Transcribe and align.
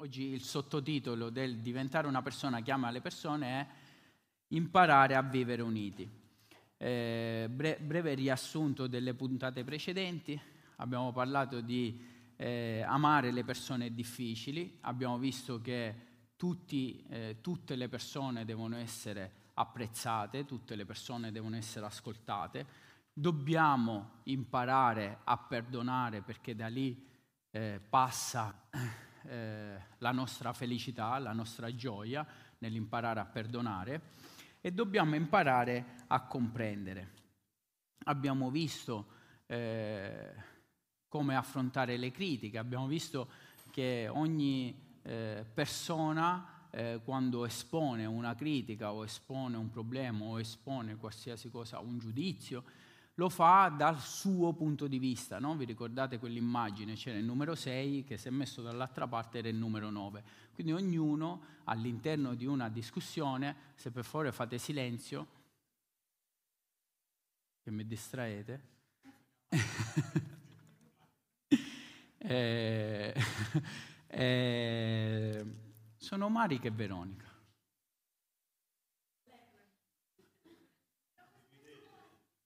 Oggi 0.00 0.26
il 0.26 0.42
sottotitolo 0.42 1.28
del 1.28 1.58
diventare 1.58 2.06
una 2.06 2.22
persona 2.22 2.62
che 2.62 2.70
ama 2.70 2.92
le 2.92 3.00
persone 3.00 3.46
è 3.48 3.66
imparare 4.54 5.16
a 5.16 5.22
vivere 5.22 5.60
uniti. 5.60 6.08
Eh, 6.76 7.48
bre- 7.50 7.80
breve 7.80 8.14
riassunto 8.14 8.86
delle 8.86 9.14
puntate 9.14 9.64
precedenti, 9.64 10.40
abbiamo 10.76 11.10
parlato 11.10 11.60
di 11.60 12.00
eh, 12.36 12.84
amare 12.86 13.32
le 13.32 13.42
persone 13.42 13.92
difficili, 13.92 14.78
abbiamo 14.82 15.18
visto 15.18 15.60
che 15.60 15.94
tutti, 16.36 17.04
eh, 17.08 17.38
tutte 17.40 17.74
le 17.74 17.88
persone 17.88 18.44
devono 18.44 18.76
essere 18.76 19.32
apprezzate, 19.54 20.44
tutte 20.44 20.76
le 20.76 20.84
persone 20.84 21.32
devono 21.32 21.56
essere 21.56 21.86
ascoltate, 21.86 22.66
dobbiamo 23.12 24.20
imparare 24.24 25.18
a 25.24 25.36
perdonare 25.36 26.22
perché 26.22 26.54
da 26.54 26.68
lì 26.68 27.04
eh, 27.50 27.80
passa 27.80 28.54
eh, 29.28 29.80
la 29.98 30.12
nostra 30.12 30.52
felicità, 30.52 31.18
la 31.18 31.32
nostra 31.32 31.74
gioia 31.74 32.26
nell'imparare 32.58 33.20
a 33.20 33.24
perdonare 33.24 34.00
e 34.60 34.72
dobbiamo 34.72 35.14
imparare 35.14 36.04
a 36.08 36.22
comprendere. 36.26 37.12
Abbiamo 38.04 38.50
visto 38.50 39.06
eh, 39.46 40.34
come 41.08 41.36
affrontare 41.36 41.96
le 41.96 42.10
critiche, 42.10 42.58
abbiamo 42.58 42.86
visto 42.86 43.30
che 43.70 44.08
ogni 44.10 44.98
eh, 45.02 45.44
persona 45.52 46.66
eh, 46.70 47.00
quando 47.04 47.44
espone 47.44 48.04
una 48.04 48.34
critica 48.34 48.92
o 48.92 49.04
espone 49.04 49.56
un 49.56 49.70
problema 49.70 50.24
o 50.24 50.38
espone 50.38 50.96
qualsiasi 50.96 51.50
cosa, 51.50 51.78
un 51.78 51.98
giudizio, 51.98 52.64
lo 53.18 53.28
fa 53.28 53.68
dal 53.68 54.00
suo 54.00 54.52
punto 54.52 54.86
di 54.86 54.98
vista. 54.98 55.38
No? 55.40 55.56
Vi 55.56 55.64
ricordate 55.64 56.18
quell'immagine? 56.18 56.94
C'era 56.94 57.18
il 57.18 57.24
numero 57.24 57.56
6 57.56 58.04
che 58.04 58.16
si 58.16 58.28
è 58.28 58.30
messo 58.30 58.62
dall'altra 58.62 59.08
parte 59.08 59.38
era 59.38 59.48
il 59.48 59.56
numero 59.56 59.90
9. 59.90 60.22
Quindi 60.54 60.72
ognuno 60.72 61.42
all'interno 61.64 62.34
di 62.34 62.46
una 62.46 62.68
discussione, 62.68 63.72
se 63.74 63.90
per 63.90 64.04
favore 64.04 64.30
fate 64.30 64.58
silenzio, 64.58 65.26
che 67.60 67.70
mi 67.72 67.84
distraete. 67.86 68.62
eh, 72.18 73.14
eh, 74.06 75.44
sono 75.96 76.28
Marica 76.28 76.68
e 76.68 76.70
Veronica. 76.70 77.37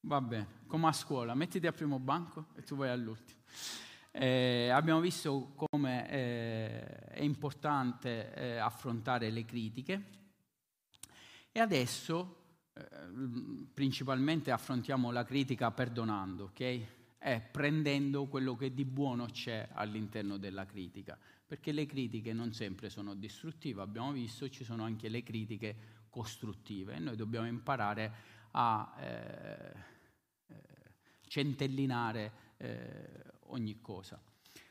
Va 0.05 0.21
bene, 0.21 0.63
come 0.67 0.89
a 0.89 0.93
scuola, 0.93 1.33
mettiti 1.35 1.65
al 1.69 1.75
primo 1.75 2.01
banco 2.01 2.47
e 2.57 2.63
tu 2.63 2.75
vai 2.75 2.89
all'ultimo. 2.89 3.39
Eh, 4.11 4.69
abbiamo 4.69 4.99
visto 4.99 5.53
come 5.55 6.11
eh, 6.11 6.85
è 7.07 7.23
importante 7.23 8.35
eh, 8.35 8.57
affrontare 8.57 9.31
le 9.31 9.45
critiche 9.45 10.05
e 11.53 11.61
adesso 11.61 12.37
eh, 12.75 12.85
principalmente 13.73 14.51
affrontiamo 14.51 15.13
la 15.13 15.25
critica 15.25 15.71
perdonando, 15.71 16.45
ok? 16.47 16.87
È 17.17 17.41
prendendo 17.41 18.27
quello 18.27 18.57
che 18.57 18.75
di 18.75 18.85
buono 18.85 19.27
c'è 19.27 19.69
all'interno 19.73 20.37
della 20.37 20.67
critica, 20.67 21.17
perché 21.47 21.71
le 21.71 21.87
critiche 21.87 22.33
non 22.33 22.53
sempre 22.53 22.91
sono 22.91 23.15
distruttive, 23.15 23.81
abbiamo 23.81 24.11
visto, 24.11 24.49
ci 24.49 24.65
sono 24.65 24.83
anche 24.83 25.09
le 25.09 25.23
critiche 25.23 25.77
costruttive 26.11 26.95
e 26.95 26.99
noi 26.99 27.15
dobbiamo 27.15 27.47
imparare 27.47 28.41
a 28.51 28.95
eh, 28.99 29.92
centellinare 31.33 32.33
eh, 32.59 33.09
ogni 33.47 33.81
cosa. 33.81 34.21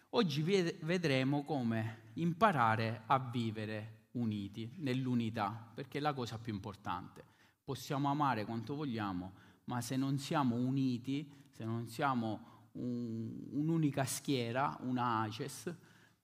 Oggi 0.10 0.44
vedremo 0.44 1.44
come 1.44 2.12
imparare 2.14 3.02
a 3.08 3.18
vivere 3.18 4.10
uniti, 4.12 4.72
nell'unità, 4.76 5.72
perché 5.74 5.98
è 5.98 6.02
la 6.02 6.14
cosa 6.14 6.38
più 6.38 6.54
importante. 6.54 7.24
Possiamo 7.64 8.10
amare 8.10 8.46
quanto 8.46 8.76
vogliamo, 8.76 9.34
ma 9.64 9.82
se 9.82 9.96
non 9.96 10.20
siamo 10.20 10.56
uniti, 10.56 11.28
se 11.50 11.66
non 11.66 11.88
siamo 11.88 12.70
un, 12.74 13.48
un'unica 13.54 14.06
schiera, 14.06 14.78
una 14.82 15.22
ACES, 15.22 15.76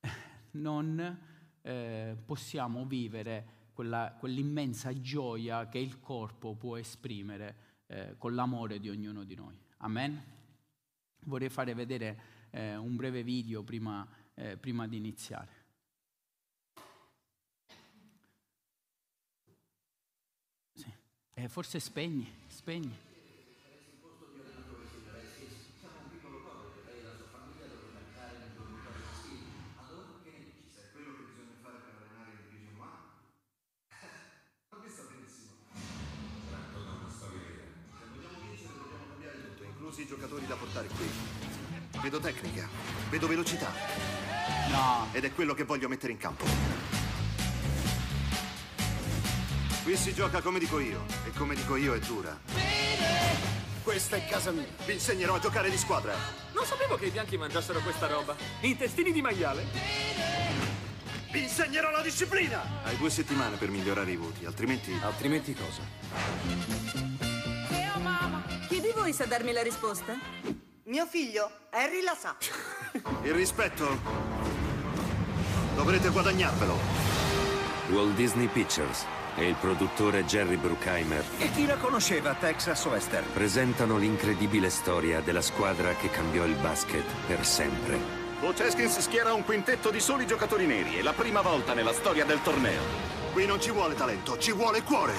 non 0.52 1.20
eh, 1.64 2.16
possiamo 2.24 2.86
vivere 2.86 3.70
quella, 3.74 4.16
quell'immensa 4.20 5.02
gioia 5.02 5.68
che 5.68 5.80
il 5.80 6.00
corpo 6.00 6.54
può 6.54 6.78
esprimere 6.78 7.56
eh, 7.88 8.16
con 8.20 8.36
l'amore 8.36 8.80
di 8.80 8.90
ognuno 8.90 9.24
di 9.24 9.34
noi. 9.34 9.66
Amen. 9.78 10.24
Vorrei 11.26 11.50
fare 11.50 11.74
vedere 11.74 12.20
eh, 12.52 12.76
un 12.76 12.96
breve 12.96 13.24
video 13.24 13.64
prima, 13.64 14.08
eh, 14.34 14.58
prima 14.58 14.88
di 14.88 14.98
iniziare. 14.98 15.66
Sì. 20.74 20.92
Eh, 21.34 21.50
forse 21.50 21.80
spegni, 21.80 22.28
spegni. 22.48 23.07
Vedo 43.18 43.28
velocità. 43.28 43.72
No. 44.70 45.08
Ed 45.12 45.26
è 45.26 45.34
quello 45.34 45.56
che 45.56 45.64
voglio 45.64 45.88
mettere 45.88 46.12
in 46.12 46.20
campo. 46.20 46.46
Qui 49.84 49.96
si 49.96 50.14
gioca 50.14 50.42
come 50.42 50.60
dico 50.60 50.80
io, 50.80 51.04
e 51.26 51.32
come 51.32 51.56
dico 51.56 51.76
io 51.76 51.96
è 51.96 52.00
dura. 52.00 52.40
Questa 53.82 54.18
è 54.18 54.28
casa 54.28 54.52
mia. 54.52 54.68
Vi 54.86 54.94
insegnerò 54.94 55.36
a 55.36 55.40
giocare 55.40 55.70
di 55.70 55.78
squadra. 55.78 56.14
Non 56.54 56.66
sapevo 56.66 56.98
che 56.98 57.06
i 57.06 57.10
bianchi 57.10 57.38
mangiassero 57.38 57.80
questa 57.80 58.08
roba. 58.08 58.36
Intestini 58.62 59.12
di 59.12 59.22
maiale? 59.22 59.66
Vi 61.32 61.42
insegnerò 61.42 61.90
la 61.90 62.02
disciplina! 62.02 62.84
Hai 62.84 62.98
due 62.98 63.10
settimane 63.10 63.58
per 63.58 63.70
migliorare 63.70 64.12
i 64.12 64.16
voti, 64.16 64.46
altrimenti... 64.46 64.98
Altrimenti 65.02 65.54
cosa? 65.54 65.82
Chi 68.68 68.82
di 68.82 68.92
voi 68.94 69.14
sa 69.14 69.26
darmi 69.26 69.52
la 69.54 69.62
risposta? 69.62 70.18
Mio 70.84 71.06
figlio, 71.06 71.50
Harry 71.72 72.02
la 72.02 72.16
sa. 72.16 72.36
Il 73.24 73.34
rispetto 73.34 74.00
dovrete 75.76 76.10
guadagnarvelo. 76.10 76.76
Walt 77.90 78.16
Disney 78.16 78.48
Pictures 78.48 79.06
e 79.36 79.48
il 79.48 79.56
produttore 79.56 80.26
Jerry 80.26 80.56
Bruckheimer 80.56 81.24
E 81.38 81.52
chi 81.52 81.66
la 81.68 81.76
conosceva 81.78 82.34
Texas 82.34 82.84
Western? 82.86 83.26
presentano 83.34 83.98
l'incredibile 83.98 84.70
storia 84.70 85.22
della 85.22 85.42
squadra 85.42 85.94
che 85.94 86.10
cambiò 86.10 86.44
il 86.46 86.56
basket 86.56 87.06
per 87.28 87.46
sempre. 87.46 88.26
Coach 88.40 88.62
Haskins 88.62 89.00
schiera 89.00 89.34
un 89.34 89.44
quintetto 89.46 89.90
di 89.90 90.00
soli 90.00 90.26
giocatori 90.28 90.66
neri. 90.66 90.96
È 90.96 91.02
la 91.02 91.14
prima 91.14 91.42
volta 91.42 91.74
nella 91.74 91.94
storia 91.94 92.26
del 92.26 92.42
torneo. 92.42 92.82
Qui 93.34 93.46
non 93.46 93.62
ci 93.62 93.72
vuole 93.72 93.96
talento, 93.96 94.38
ci 94.38 94.52
vuole 94.52 94.82
cuore. 94.84 95.14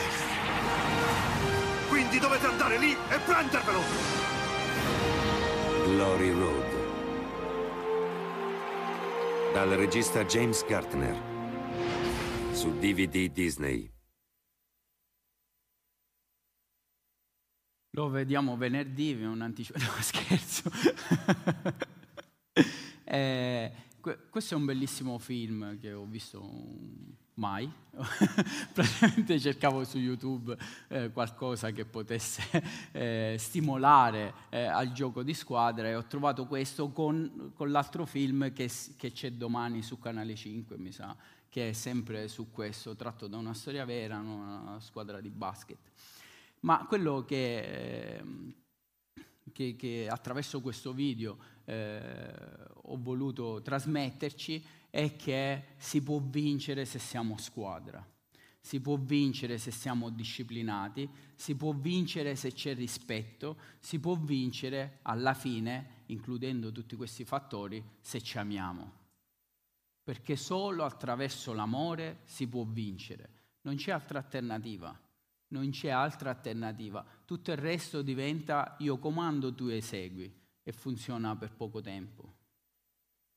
Quindi 1.89 2.19
dovete 2.19 2.47
andare 2.47 2.79
lì 2.79 2.93
e 2.93 3.19
prendervelo. 3.25 3.81
Glory 5.85 6.33
Road. 6.33 6.88
Dal 9.53 9.71
regista 9.71 10.25
James 10.27 10.65
Gartner. 10.67 11.17
Su 12.53 12.79
DVD 12.79 13.31
Disney. 13.31 13.91
Lo 17.93 18.11
vediamo 18.11 18.59
venerdì, 18.59 19.19
è 19.19 19.27
un 19.27 19.41
anticipo. 19.41 19.79
No, 19.81 19.91
scherzo. 20.01 20.71
eh, 23.05 23.73
questo 24.29 24.55
è 24.55 24.57
un 24.59 24.67
bellissimo 24.67 25.19
film 25.19 25.79
che 25.81 25.93
ho 25.95 26.05
visto 26.05 26.41
mai. 27.39 27.71
Praticamente 28.73 29.41
cercavo 29.41 29.85
su 29.85 29.99
YouTube 29.99 30.57
eh, 30.89 31.11
qualcosa 31.11 31.71
che 31.71 31.85
potesse 31.85 32.43
eh, 32.93 33.37
stimolare 33.39 34.35
eh, 34.51 34.65
al 34.65 34.93
gioco 34.93 35.23
di 35.23 35.35
squadra 35.35 35.89
e 35.89 35.97
ho 35.97 36.05
trovato 36.05 36.47
questo 36.47 36.91
con, 36.91 37.53
con 37.55 37.71
l'altro 37.71 38.07
film 38.07 38.53
che, 38.53 38.71
che, 38.97 39.13
c'è 39.13 39.33
domani 39.33 39.83
su 39.83 39.99
Canale 39.99 40.35
5, 40.35 40.77
mi 40.79 40.93
sa, 40.93 41.17
che 41.49 41.71
è 41.71 41.73
sempre 41.73 42.29
su 42.29 42.51
questo, 42.51 42.95
tratto 42.95 43.27
da 43.27 43.37
una 43.37 43.55
storia 43.55 43.85
vera, 43.85 44.19
una 44.19 44.79
squadra 44.81 45.21
di 45.21 45.31
basket. 45.31 45.79
Ma 46.61 46.85
quello 46.87 47.25
che, 47.25 48.17
ehm, 48.17 48.55
che, 49.53 49.77
che 49.77 50.09
attraverso 50.11 50.61
questo 50.61 50.93
video 50.93 51.37
eh, 51.65 52.33
ho 52.83 52.99
voluto 53.01 53.61
trasmetterci 53.63 54.77
è 54.91 55.17
che 55.17 55.65
si 55.77 56.03
può 56.03 56.19
vincere 56.21 56.85
se 56.85 56.99
siamo 56.99 57.37
squadra, 57.39 58.07
si 58.61 58.81
può 58.81 58.97
vincere 58.97 59.59
se 59.59 59.71
siamo 59.71 60.11
disciplinati, 60.11 61.09
si 61.35 61.55
può 61.55 61.73
vincere 61.73 62.37
se 62.37 62.53
c'è 62.53 62.75
rispetto, 62.75 63.59
si 63.79 63.99
può 63.99 64.15
vincere 64.17 64.99
alla 65.03 65.35
fine, 65.35 66.03
includendo 66.07 66.73
tutti 66.73 66.97
questi 66.97 67.25
fattori, 67.25 67.83
se 68.01 68.21
ci 68.21 68.39
amiamo. 68.39 68.97
perché 70.09 70.37
solo 70.37 70.85
attraverso 70.85 71.53
l'amore 71.53 72.21
si 72.25 72.49
può 72.49 72.65
vincere. 72.65 73.29
Non 73.61 73.77
c'è 73.77 73.91
altra 73.93 74.17
alternativa, 74.17 74.99
non 75.49 75.69
c'è 75.69 75.91
altra 75.91 76.31
alternativa. 76.31 77.05
Tutto 77.27 77.51
il 77.51 77.59
resto 77.59 78.01
diventa 78.01 78.77
io 78.79 78.97
comando, 78.97 79.55
tu 79.55 79.67
esegui 79.67 80.35
e 80.63 80.73
funziona 80.73 81.37
per 81.37 81.53
poco 81.53 81.83
tempo. 81.83 82.37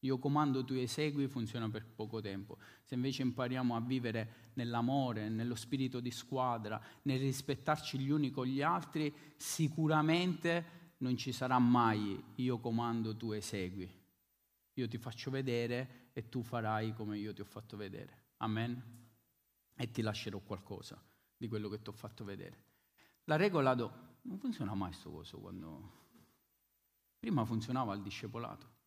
Io 0.03 0.17
comando, 0.17 0.63
tu 0.63 0.73
esegui, 0.73 1.27
funziona 1.27 1.69
per 1.69 1.85
poco 1.85 2.21
tempo. 2.21 2.57
Se 2.83 2.95
invece 2.95 3.21
impariamo 3.21 3.75
a 3.75 3.81
vivere 3.81 4.51
nell'amore, 4.53 5.29
nello 5.29 5.53
spirito 5.53 5.99
di 5.99 6.09
squadra, 6.09 6.81
nel 7.03 7.19
rispettarci 7.19 7.99
gli 7.99 8.09
uni 8.09 8.31
con 8.31 8.47
gli 8.47 8.61
altri, 8.61 9.13
sicuramente 9.35 10.79
non 10.97 11.17
ci 11.17 11.31
sarà 11.31 11.59
mai 11.59 12.21
io 12.35 12.57
comando, 12.59 13.15
tu 13.15 13.31
esegui. 13.31 13.89
Io 14.73 14.87
ti 14.87 14.97
faccio 14.97 15.29
vedere 15.29 16.09
e 16.13 16.29
tu 16.29 16.41
farai 16.41 16.93
come 16.93 17.17
io 17.19 17.33
ti 17.33 17.41
ho 17.41 17.45
fatto 17.45 17.77
vedere. 17.77 18.29
Amen? 18.37 18.81
E 19.75 19.91
ti 19.91 20.01
lascerò 20.01 20.39
qualcosa 20.39 20.99
di 21.37 21.47
quello 21.47 21.69
che 21.69 21.81
ti 21.81 21.89
ho 21.89 21.93
fatto 21.93 22.23
vedere. 22.23 22.63
La 23.25 23.35
regola 23.35 23.75
do... 23.75 24.09
Non 24.23 24.37
funziona 24.37 24.73
mai 24.73 24.89
questo 24.89 25.11
coso 25.11 25.39
quando... 25.39 25.99
Prima 27.19 27.45
funzionava 27.45 27.93
il 27.93 28.01
discepolato. 28.01 28.80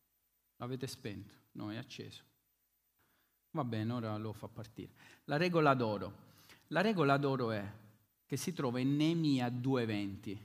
L'avete 0.57 0.87
spento, 0.87 1.33
no, 1.53 1.71
è 1.71 1.77
acceso. 1.77 2.23
Va 3.51 3.63
bene, 3.63 3.93
ora 3.93 4.17
lo 4.17 4.33
fa 4.33 4.47
partire. 4.47 4.93
La 5.25 5.37
regola 5.37 5.73
d'oro. 5.73 6.23
La 6.67 6.81
regola 6.81 7.17
d'oro 7.17 7.51
è 7.51 7.71
che 8.25 8.37
si 8.37 8.53
trova 8.53 8.79
in 8.79 8.95
Nemia 8.95 9.47
2.20. 9.47 10.37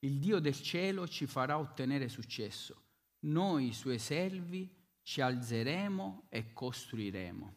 Il 0.00 0.18
Dio 0.18 0.40
del 0.40 0.60
cielo 0.60 1.06
ci 1.06 1.26
farà 1.26 1.58
ottenere 1.58 2.08
successo. 2.08 2.82
Noi, 3.20 3.72
suoi 3.72 3.98
servi, 3.98 4.68
ci 5.02 5.20
alzeremo 5.20 6.24
e 6.28 6.52
costruiremo. 6.52 7.54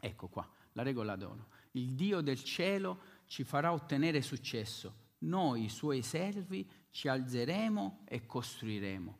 Ecco 0.00 0.28
qua, 0.28 0.48
la 0.72 0.82
regola 0.82 1.16
d'oro. 1.16 1.48
Il 1.72 1.94
Dio 1.94 2.20
del 2.22 2.42
cielo 2.42 3.00
ci 3.26 3.44
farà 3.44 3.72
ottenere 3.72 4.22
successo. 4.22 5.06
Noi, 5.18 5.64
i 5.64 5.68
suoi 5.68 6.02
servi, 6.02 6.68
ci 6.90 7.08
alzeremo 7.08 8.04
e 8.04 8.24
costruiremo. 8.24 9.18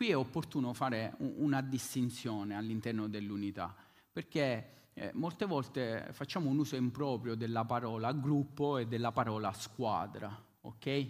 Qui 0.00 0.08
è 0.08 0.16
opportuno 0.16 0.72
fare 0.72 1.14
una 1.18 1.60
distinzione 1.60 2.54
all'interno 2.54 3.06
dell'unità, 3.06 3.76
perché 4.10 4.88
eh, 4.94 5.10
molte 5.12 5.44
volte 5.44 6.08
facciamo 6.12 6.48
un 6.48 6.56
uso 6.56 6.74
improprio 6.74 7.34
della 7.34 7.66
parola 7.66 8.10
gruppo 8.12 8.78
e 8.78 8.86
della 8.86 9.12
parola 9.12 9.52
squadra, 9.52 10.42
ok? 10.62 11.08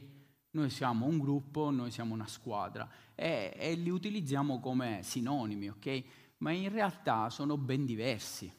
Noi 0.50 0.70
siamo 0.70 1.06
un 1.06 1.20
gruppo, 1.20 1.70
noi 1.70 1.92
siamo 1.92 2.14
una 2.14 2.26
squadra 2.26 2.90
e, 3.14 3.54
e 3.56 3.74
li 3.74 3.90
utilizziamo 3.90 4.58
come 4.58 5.04
sinonimi, 5.04 5.68
ok? 5.68 6.04
Ma 6.38 6.50
in 6.50 6.68
realtà 6.68 7.30
sono 7.30 7.56
ben 7.56 7.84
diversi. 7.86 8.52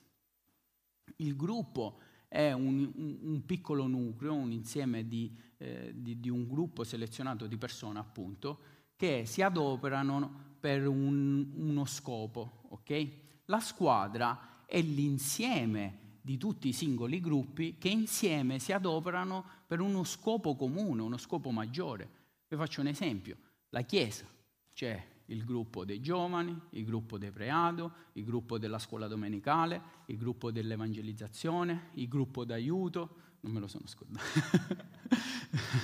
Il 1.17 1.35
gruppo 1.35 1.99
è 2.29 2.53
un, 2.53 2.89
un, 3.21 3.45
piccolo 3.45 3.85
nucleo, 3.85 4.33
un 4.33 4.53
insieme 4.53 5.05
di, 5.05 5.37
eh, 5.57 5.91
di, 5.93 6.21
di, 6.21 6.29
un 6.29 6.47
gruppo 6.47 6.85
selezionato 6.85 7.47
di 7.47 7.57
persone, 7.57 7.99
appunto, 7.99 8.79
che 9.01 9.25
si 9.25 9.41
adoperano 9.41 10.57
per 10.59 10.87
un, 10.87 11.53
uno 11.55 11.85
scopo, 11.85 12.67
ok? 12.69 13.07
La 13.45 13.59
squadra 13.59 14.63
è 14.67 14.79
l'insieme 14.79 16.19
di 16.21 16.37
tutti 16.37 16.67
i 16.67 16.71
singoli 16.71 17.19
gruppi 17.19 17.79
che 17.79 17.89
insieme 17.89 18.59
si 18.59 18.73
adoperano 18.73 19.43
per 19.65 19.79
uno 19.79 20.03
scopo 20.03 20.55
comune, 20.55 21.01
uno 21.01 21.17
scopo 21.17 21.49
maggiore. 21.49 22.09
Vi 22.47 22.55
faccio 22.55 22.81
un 22.81 22.87
esempio, 22.87 23.37
la 23.69 23.81
Chiesa, 23.81 24.23
c'è 24.71 25.03
il 25.25 25.45
gruppo 25.45 25.83
dei 25.83 25.99
giovani, 25.99 26.55
il 26.73 26.85
gruppo 26.85 27.17
dei 27.17 27.31
preado, 27.31 27.93
il 28.13 28.23
gruppo 28.23 28.59
della 28.59 28.77
scuola 28.77 29.07
domenicale, 29.07 29.81
il 30.05 30.17
gruppo 30.17 30.51
dell'evangelizzazione, 30.51 31.89
il 31.93 32.07
gruppo 32.07 32.45
d'aiuto, 32.45 33.15
non 33.41 33.53
me 33.53 33.59
lo 33.59 33.67
sono 33.67 33.85
scordato, 33.87 34.23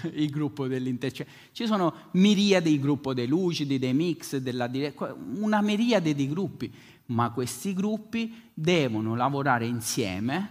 il 0.14 0.30
gruppo 0.30 0.68
dell'intercessione. 0.68 1.32
Ci 1.52 1.66
sono 1.66 1.94
miriadi 2.12 2.72
di 2.72 2.80
gruppo 2.80 3.14
dei 3.14 3.28
lucidi, 3.28 3.80
dei 3.80 3.94
mix, 3.94 4.38
della 4.38 4.68
dire- 4.68 4.96
una 5.36 5.62
miriade 5.62 6.14
di 6.14 6.28
gruppi 6.28 6.72
ma 7.08 7.30
questi 7.30 7.74
gruppi 7.74 8.50
devono 8.54 9.16
lavorare 9.16 9.66
insieme, 9.66 10.50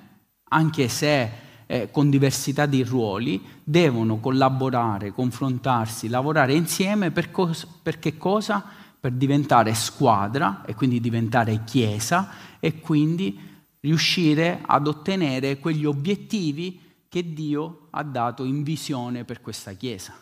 anche 0.49 0.89
se 0.89 1.31
eh, 1.67 1.91
con 1.91 2.09
diversità 2.09 2.67
di 2.67 2.83
ruoli, 2.83 3.43
devono 3.65 4.19
collaborare, 4.19 5.13
confrontarsi, 5.13 6.09
lavorare 6.09 6.55
insieme 6.55 7.11
per, 7.11 7.31
cos- 7.31 7.67
per 7.83 7.99
cosa? 8.17 8.65
Per 8.99 9.13
diventare 9.13 9.75
squadra 9.75 10.65
e 10.65 10.75
quindi 10.75 11.01
diventare 11.01 11.63
chiesa 11.65 12.31
e 12.59 12.81
quindi 12.81 13.39
riuscire 13.81 14.61
ad 14.65 14.87
ottenere 14.87 15.59
quegli 15.59 15.85
obiettivi 15.85 16.81
che 17.17 17.33
Dio 17.33 17.87
ha 17.93 18.03
dato 18.03 18.45
in 18.45 18.63
visione 18.63 19.25
per 19.25 19.41
questa 19.41 19.73
chiesa. 19.73 20.15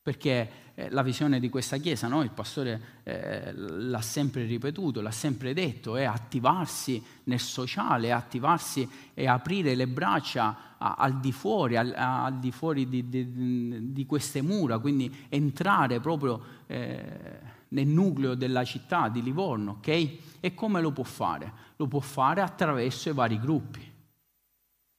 Perché 0.00 0.50
eh, 0.76 0.88
la 0.88 1.02
visione 1.02 1.38
di 1.38 1.50
questa 1.50 1.76
Chiesa, 1.76 2.08
no? 2.08 2.22
il 2.22 2.30
pastore 2.30 3.02
eh, 3.02 3.52
l'ha 3.52 4.00
sempre 4.00 4.46
ripetuto, 4.46 5.02
l'ha 5.02 5.10
sempre 5.10 5.52
detto, 5.52 5.96
è 5.96 6.04
attivarsi 6.04 7.04
nel 7.24 7.38
sociale, 7.38 8.12
attivarsi 8.12 8.88
e 9.12 9.26
aprire 9.26 9.74
le 9.74 9.86
braccia 9.86 10.76
a, 10.78 10.94
al 10.94 11.20
di 11.20 11.32
fuori, 11.32 11.76
al, 11.76 11.92
a, 11.94 12.24
al 12.24 12.38
di 12.38 12.50
fuori 12.50 12.88
di, 12.88 13.06
di, 13.10 13.92
di, 13.92 14.06
queste 14.06 14.40
mura, 14.40 14.78
quindi 14.78 15.14
entrare 15.28 16.00
proprio 16.00 16.40
eh, 16.66 17.40
nel 17.68 17.86
nucleo 17.86 18.34
della 18.34 18.64
città 18.64 19.10
di 19.10 19.22
Livorno, 19.22 19.72
ok? 19.72 20.16
E 20.40 20.54
come 20.54 20.80
lo 20.80 20.92
può 20.92 21.04
fare? 21.04 21.52
Lo 21.76 21.86
può 21.88 22.00
fare 22.00 22.40
attraverso 22.40 23.10
i 23.10 23.12
vari 23.12 23.38
gruppi 23.38 23.92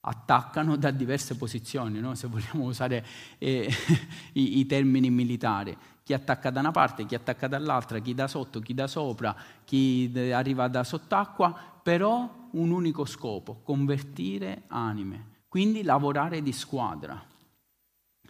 attaccano 0.07 0.75
da 0.75 0.91
diverse 0.91 1.35
posizioni, 1.35 1.99
no? 1.99 2.15
se 2.15 2.27
vogliamo 2.27 2.65
usare 2.65 3.05
eh, 3.37 3.71
i, 4.33 4.59
i, 4.59 4.65
termini 4.65 5.09
militari. 5.09 5.75
Chi 6.03 6.13
attacca 6.13 6.51
da 6.51 6.59
una 6.59 6.71
parte, 6.71 7.05
chi 7.05 7.15
attacca 7.15 7.47
dall'altra, 7.47 7.99
chi 7.99 8.13
da 8.13 8.27
sotto, 8.27 8.59
chi 8.59 8.75
da 8.75 8.85
sopra, 8.85 9.35
chi 9.63 10.11
arriva 10.31 10.67
da 10.67 10.83
sott'acqua, 10.83 11.79
però 11.81 12.49
un 12.51 12.71
unico 12.71 13.05
scopo, 13.05 13.61
convertire 13.63 14.63
anime, 14.67 15.43
quindi 15.47 15.81
lavorare 15.81 16.43
di 16.43 16.51
squadra. 16.51 17.23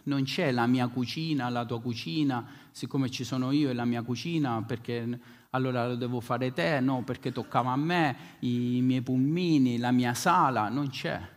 Non 0.04 0.22
c'è 0.22 0.52
la 0.52 0.66
mia 0.66 0.86
cucina, 0.86 1.50
la 1.50 1.66
tua 1.66 1.80
cucina, 1.80 2.46
siccome 2.70 3.10
ci 3.10 3.24
sono 3.24 3.50
io 3.50 3.68
e 3.68 3.74
la 3.74 3.84
mia 3.84 4.02
cucina, 4.02 4.62
perché 4.62 5.18
allora 5.50 5.86
lo 5.88 5.96
devo 5.96 6.20
fare 6.20 6.52
te, 6.52 6.80
no, 6.80 7.02
perché 7.02 7.32
toccava 7.32 7.72
a 7.72 7.76
me, 7.76 8.16
i 8.40 8.80
miei 8.82 9.02
pulmini, 9.02 9.76
la 9.76 9.90
mia 9.90 10.14
sala, 10.14 10.68
non 10.68 10.88
c'è 10.88 11.34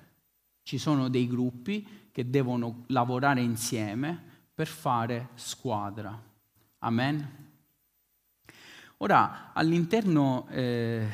ci 0.69 0.77
sono 0.77 1.09
dei 1.09 1.25
gruppi 1.25 2.09
che 2.11 2.29
devono 2.29 2.83
lavorare 2.89 3.41
insieme 3.41 4.23
per 4.53 4.67
fare 4.67 5.29
squadra. 5.33 6.15
Amen. 6.77 7.27
Ora, 8.97 9.51
all'interno 9.51 10.45
eh, 10.51 11.07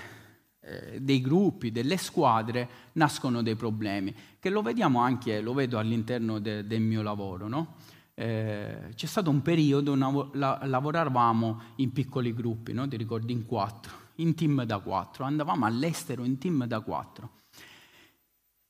eh, 0.60 1.00
dei 1.00 1.22
gruppi, 1.22 1.72
delle 1.72 1.96
squadre, 1.96 2.68
nascono 2.94 3.42
dei 3.42 3.56
problemi, 3.56 4.14
che 4.40 4.50
lo 4.50 4.62
vediamo 4.62 5.00
anche, 5.00 5.40
lo 5.40 5.54
vedo 5.54 5.78
all'interno 5.78 6.40
de, 6.40 6.68
del 6.68 6.82
mio 6.82 7.02
lavoro, 7.02 7.48
no? 7.48 7.76
eh, 8.14 8.90
c'è 8.94 9.06
stato 9.06 9.30
un 9.30 9.42
periodo, 9.42 9.96
dove 9.96 10.32
la, 10.34 10.60
lavoravamo 10.64 11.62
in 11.78 11.94
piccoli 11.94 12.34
gruppi, 12.34 12.74
no? 12.74 12.90
ti 12.90 12.98
ricordi, 12.98 13.32
in 13.32 13.46
quattro, 13.46 13.94
in 14.16 14.36
team 14.36 14.64
da 14.64 14.80
quattro, 14.80 15.24
andavamo 15.24 15.66
all'estero 15.66 16.26
in 16.26 16.38
team 16.40 16.66
da 16.66 16.82
quattro. 16.82 17.44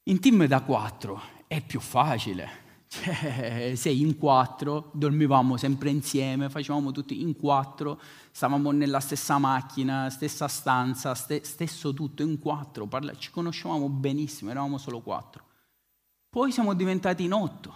In 0.08 0.20
team 0.20 0.46
da 0.46 0.62
quattro 0.62 1.20
è 1.48 1.62
più 1.62 1.80
facile. 1.80 2.64
Cioè, 2.88 3.74
sei 3.76 4.02
in 4.02 4.18
quattro, 4.18 4.92
dormivamo 4.94 5.58
sempre 5.58 5.90
insieme, 5.90 6.48
facevamo 6.48 6.92
tutti 6.92 7.22
in 7.22 7.36
quattro, 7.36 8.00
stavamo 8.30 8.70
nella 8.70 9.00
stessa 9.00 9.40
macchina, 9.40 10.12
stessa 10.12 10.48
stanza, 10.48 11.16
ste, 11.16 11.44
stesso 11.44 11.92
tutto 11.94 12.22
in 12.22 12.38
quattro, 12.38 12.86
parla, 12.86 13.18
ci 13.18 13.32
conoscevamo 13.32 13.90
benissimo, 13.90 14.52
eravamo 14.52 14.78
solo 14.78 15.02
quattro. 15.02 15.44
Poi 16.30 16.52
siamo 16.52 16.76
diventati 16.76 17.24
in 17.24 17.34
otto 17.34 17.74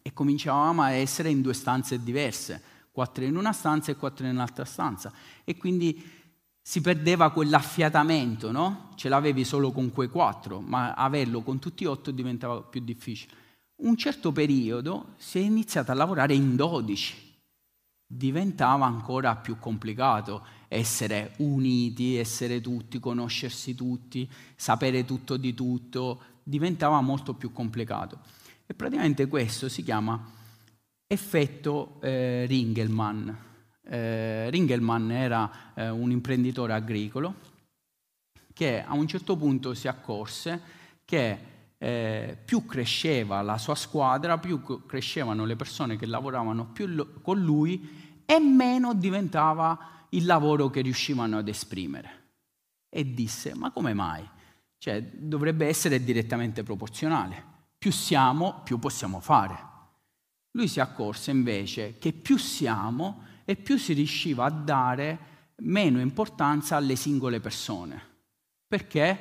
e 0.00 0.12
cominciavamo 0.12 0.80
a 0.80 0.90
essere 0.90 1.28
in 1.28 1.42
due 1.42 1.54
stanze 1.54 2.02
diverse, 2.02 2.62
quattro 2.92 3.24
in 3.24 3.36
una 3.36 3.52
stanza 3.52 3.90
e 3.90 3.96
quattro 3.96 4.26
in 4.26 4.32
un'altra 4.32 4.64
stanza. 4.64 5.12
E 5.42 5.56
quindi 5.56 6.21
si 6.64 6.80
perdeva 6.80 7.30
quell'affiatamento, 7.32 8.52
no? 8.52 8.90
Ce 8.94 9.08
l'avevi 9.08 9.44
solo 9.44 9.72
con 9.72 9.90
quei 9.90 10.08
quattro, 10.08 10.60
ma 10.60 10.94
averlo 10.94 11.42
con 11.42 11.58
tutti 11.58 11.82
e 11.84 11.88
otto 11.88 12.12
diventava 12.12 12.60
più 12.62 12.80
difficile. 12.80 13.34
Un 13.82 13.96
certo 13.96 14.30
periodo 14.30 15.14
si 15.16 15.38
è 15.38 15.42
iniziato 15.42 15.90
a 15.90 15.94
lavorare 15.94 16.34
in 16.34 16.54
dodici. 16.54 17.30
Diventava 18.06 18.86
ancora 18.86 19.34
più 19.34 19.58
complicato 19.58 20.46
essere 20.68 21.32
uniti, 21.38 22.16
essere 22.16 22.60
tutti, 22.60 23.00
conoscersi 23.00 23.74
tutti, 23.74 24.30
sapere 24.54 25.04
tutto 25.04 25.36
di 25.36 25.54
tutto, 25.54 26.20
diventava 26.44 27.00
molto 27.00 27.34
più 27.34 27.52
complicato. 27.52 28.20
E 28.66 28.74
praticamente 28.74 29.26
questo 29.26 29.68
si 29.68 29.82
chiama 29.82 30.30
effetto 31.08 32.00
eh, 32.00 32.46
Ringelmann 32.46 33.30
Eh, 33.84 34.48
Ringelmann 34.50 35.10
era 35.10 35.72
eh, 35.74 35.88
un 35.88 36.10
imprenditore 36.10 36.72
agricolo 36.72 37.34
che 38.52 38.82
a 38.82 38.94
un 38.94 39.06
certo 39.06 39.36
punto 39.36 39.74
si 39.74 39.88
accorse 39.88 40.60
che 41.04 41.50
eh, 41.78 42.38
più 42.44 42.64
cresceva 42.64 43.42
la 43.42 43.58
sua 43.58 43.74
squadra, 43.74 44.38
più 44.38 44.62
crescevano 44.86 45.44
le 45.44 45.56
persone 45.56 45.96
che 45.96 46.06
lavoravano 46.06 46.66
più 46.66 47.20
con 47.22 47.40
lui 47.40 48.22
e 48.24 48.38
meno 48.38 48.94
diventava 48.94 50.06
il 50.10 50.24
lavoro 50.24 50.70
che 50.70 50.80
riuscivano 50.80 51.38
ad 51.38 51.48
esprimere. 51.48 52.20
E 52.88 53.14
disse, 53.14 53.54
ma 53.54 53.70
come 53.72 53.94
mai? 53.94 54.26
Cioè, 54.78 55.02
dovrebbe 55.02 55.66
essere 55.66 56.04
direttamente 56.04 56.62
proporzionale. 56.62 57.50
Più 57.78 57.90
siamo, 57.90 58.60
più 58.62 58.78
possiamo 58.78 59.20
fare. 59.20 59.70
Lui 60.52 60.68
si 60.68 60.80
accorse 60.80 61.30
invece 61.30 61.98
che 61.98 62.12
più 62.12 62.36
siamo 62.36 63.24
e 63.44 63.56
più 63.56 63.76
si 63.78 63.92
riusciva 63.92 64.44
a 64.44 64.50
dare 64.50 65.18
meno 65.56 66.00
importanza 66.00 66.76
alle 66.76 66.96
singole 66.96 67.40
persone. 67.40 68.00
Perché? 68.66 69.18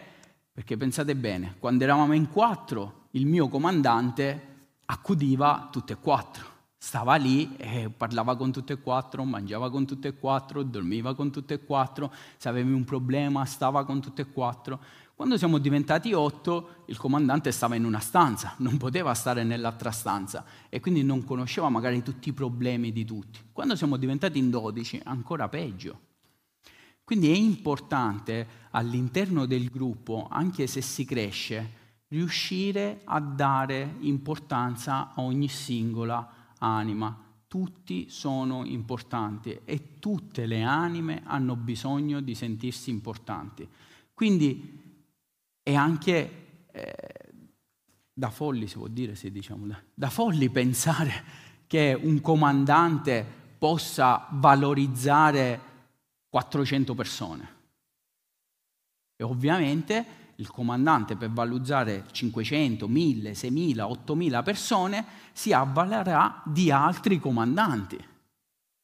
Perché 0.52 0.78
pensate 0.78 1.16
bene, 1.16 1.56
quando 1.60 1.84
eravamo 1.84 2.14
in 2.14 2.30
quattro, 2.30 3.08
il 3.12 3.26
mio 3.26 3.48
comandante 3.48 4.50
accudiva 4.86 5.70
tutte 5.72 5.94
e 5.94 5.98
quattro. 5.98 6.50
Stava 6.78 7.16
lì 7.16 7.56
e 7.58 7.90
parlava 7.96 8.36
con 8.36 8.52
tutte 8.52 8.74
e 8.74 8.82
quattro, 8.82 9.24
mangiava 9.24 9.70
con 9.70 9.86
tutte 9.86 10.10
e 10.10 10.18
quattro, 10.18 10.64
dormiva 10.64 11.14
con 11.14 11.32
tutte 11.32 11.54
e 11.54 11.64
quattro, 11.64 12.12
se 12.38 12.50
avevi 12.50 12.72
un 12.72 12.84
problema 12.84 13.46
stava 13.46 13.86
con 13.86 14.02
tutte 14.02 14.24
e 14.24 14.32
quattro. 14.32 14.80
Quando 15.22 15.38
siamo 15.38 15.60
diventati 15.60 16.14
otto, 16.14 16.86
il 16.88 16.98
comandante 16.98 17.52
stava 17.52 17.76
in 17.76 17.86
una 17.86 18.00
stanza, 18.00 18.56
non 18.58 18.78
poteva 18.78 19.14
stare 19.14 19.44
nell'altra 19.44 19.92
stanza 19.92 20.44
e 20.68 20.80
quindi 20.80 21.04
non 21.04 21.24
conosceva 21.24 21.70
magari 21.70 22.02
tutti 22.02 22.30
i 22.30 22.34
problemi 22.34 22.92
di 22.92 23.06
tutti. 23.06 23.40
Quando 23.52 23.76
siamo 23.76 23.98
diventati 23.98 24.40
in 24.40 24.50
dodici, 24.50 25.00
ancora 25.04 25.48
peggio. 25.48 26.00
Quindi 27.04 27.30
è 27.30 27.36
importante 27.36 28.48
all'interno 28.72 29.46
del 29.46 29.70
gruppo, 29.70 30.28
anche 30.28 30.66
se 30.66 30.82
si 30.82 31.06
cresce, 31.06 31.72
riuscire 32.08 33.02
a 33.04 33.20
dare 33.20 33.98
importanza 34.00 35.14
a 35.14 35.22
ogni 35.22 35.50
singola 35.50 36.54
anima. 36.58 37.16
Tutti 37.48 38.10
sono 38.10 38.66
importanti 38.66 39.60
e 39.66 40.00
tutte 40.00 40.48
le 40.48 40.64
anime 40.64 41.22
hanno 41.26 41.56
bisogno 41.56 42.22
di 42.22 42.34
sentirsi 42.34 42.90
importanti. 42.90 43.70
Quindi 44.16 44.81
è 45.64 45.74
anche 45.74 46.66
eh, 46.72 46.94
da 48.14 48.30
folli, 48.30 48.68
si 48.68 48.78
può 48.78 48.88
dire, 48.88 49.16
sì, 49.16 49.32
diciamo, 49.32 49.68
da, 49.68 49.82
da 49.94 50.10
folli 50.10 50.50
pensare 50.50 51.24
che 51.68 51.98
un 52.00 52.22
comandante 52.22 53.26
possa 53.58 54.28
valorizzare 54.32 55.60
400 56.30 56.96
persone. 56.96 57.56
E 59.16 59.24
ovviamente 59.24 60.20
il 60.36 60.50
comandante 60.50 61.16
per 61.16 61.30
valorizzare 61.30 62.06
500, 62.12 62.88
1000, 62.88 63.34
6000, 63.34 63.88
8000 63.88 64.44
persone 64.44 65.06
si 65.34 65.54
avvalerà 65.54 66.42
di 66.46 66.72
altri 66.72 67.20
comandanti 67.20 68.04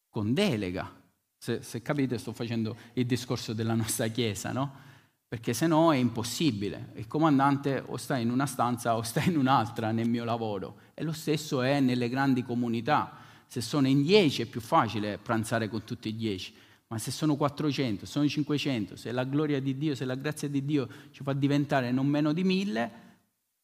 con 0.09 0.33
delega. 0.33 0.93
Se, 1.37 1.61
se 1.61 1.81
capite 1.81 2.17
sto 2.17 2.33
facendo 2.33 2.75
il 2.93 3.05
discorso 3.05 3.53
della 3.53 3.73
nostra 3.73 4.07
Chiesa, 4.07 4.51
no? 4.51 4.85
Perché 5.27 5.53
se 5.53 5.67
no 5.67 5.91
è 5.91 5.97
impossibile. 5.97 6.91
Il 6.95 7.07
comandante 7.07 7.83
o 7.85 7.97
sta 7.97 8.17
in 8.17 8.31
una 8.31 8.45
stanza 8.45 8.95
o 8.95 9.01
sta 9.01 9.21
in 9.23 9.37
un'altra 9.37 9.91
nel 9.91 10.07
mio 10.07 10.23
lavoro. 10.23 10.77
E 10.93 11.03
lo 11.03 11.11
stesso 11.11 11.61
è 11.61 11.79
nelle 11.79 12.07
grandi 12.07 12.43
comunità. 12.43 13.17
Se 13.45 13.59
sono 13.59 13.87
in 13.87 14.03
dieci 14.03 14.41
è 14.41 14.45
più 14.45 14.61
facile 14.61 15.17
pranzare 15.17 15.67
con 15.67 15.83
tutti 15.83 16.09
i 16.09 16.15
dieci, 16.15 16.53
ma 16.87 16.97
se 16.97 17.11
sono 17.11 17.35
400, 17.35 18.05
sono 18.05 18.27
500, 18.27 18.95
se 18.95 19.11
la 19.11 19.25
gloria 19.25 19.59
di 19.59 19.77
Dio, 19.77 19.95
se 19.95 20.05
la 20.05 20.15
grazia 20.15 20.47
di 20.47 20.63
Dio 20.63 20.87
ci 21.11 21.23
fa 21.23 21.33
diventare 21.33 21.91
non 21.91 22.07
meno 22.07 22.31
di 22.31 22.43
mille, 22.45 22.91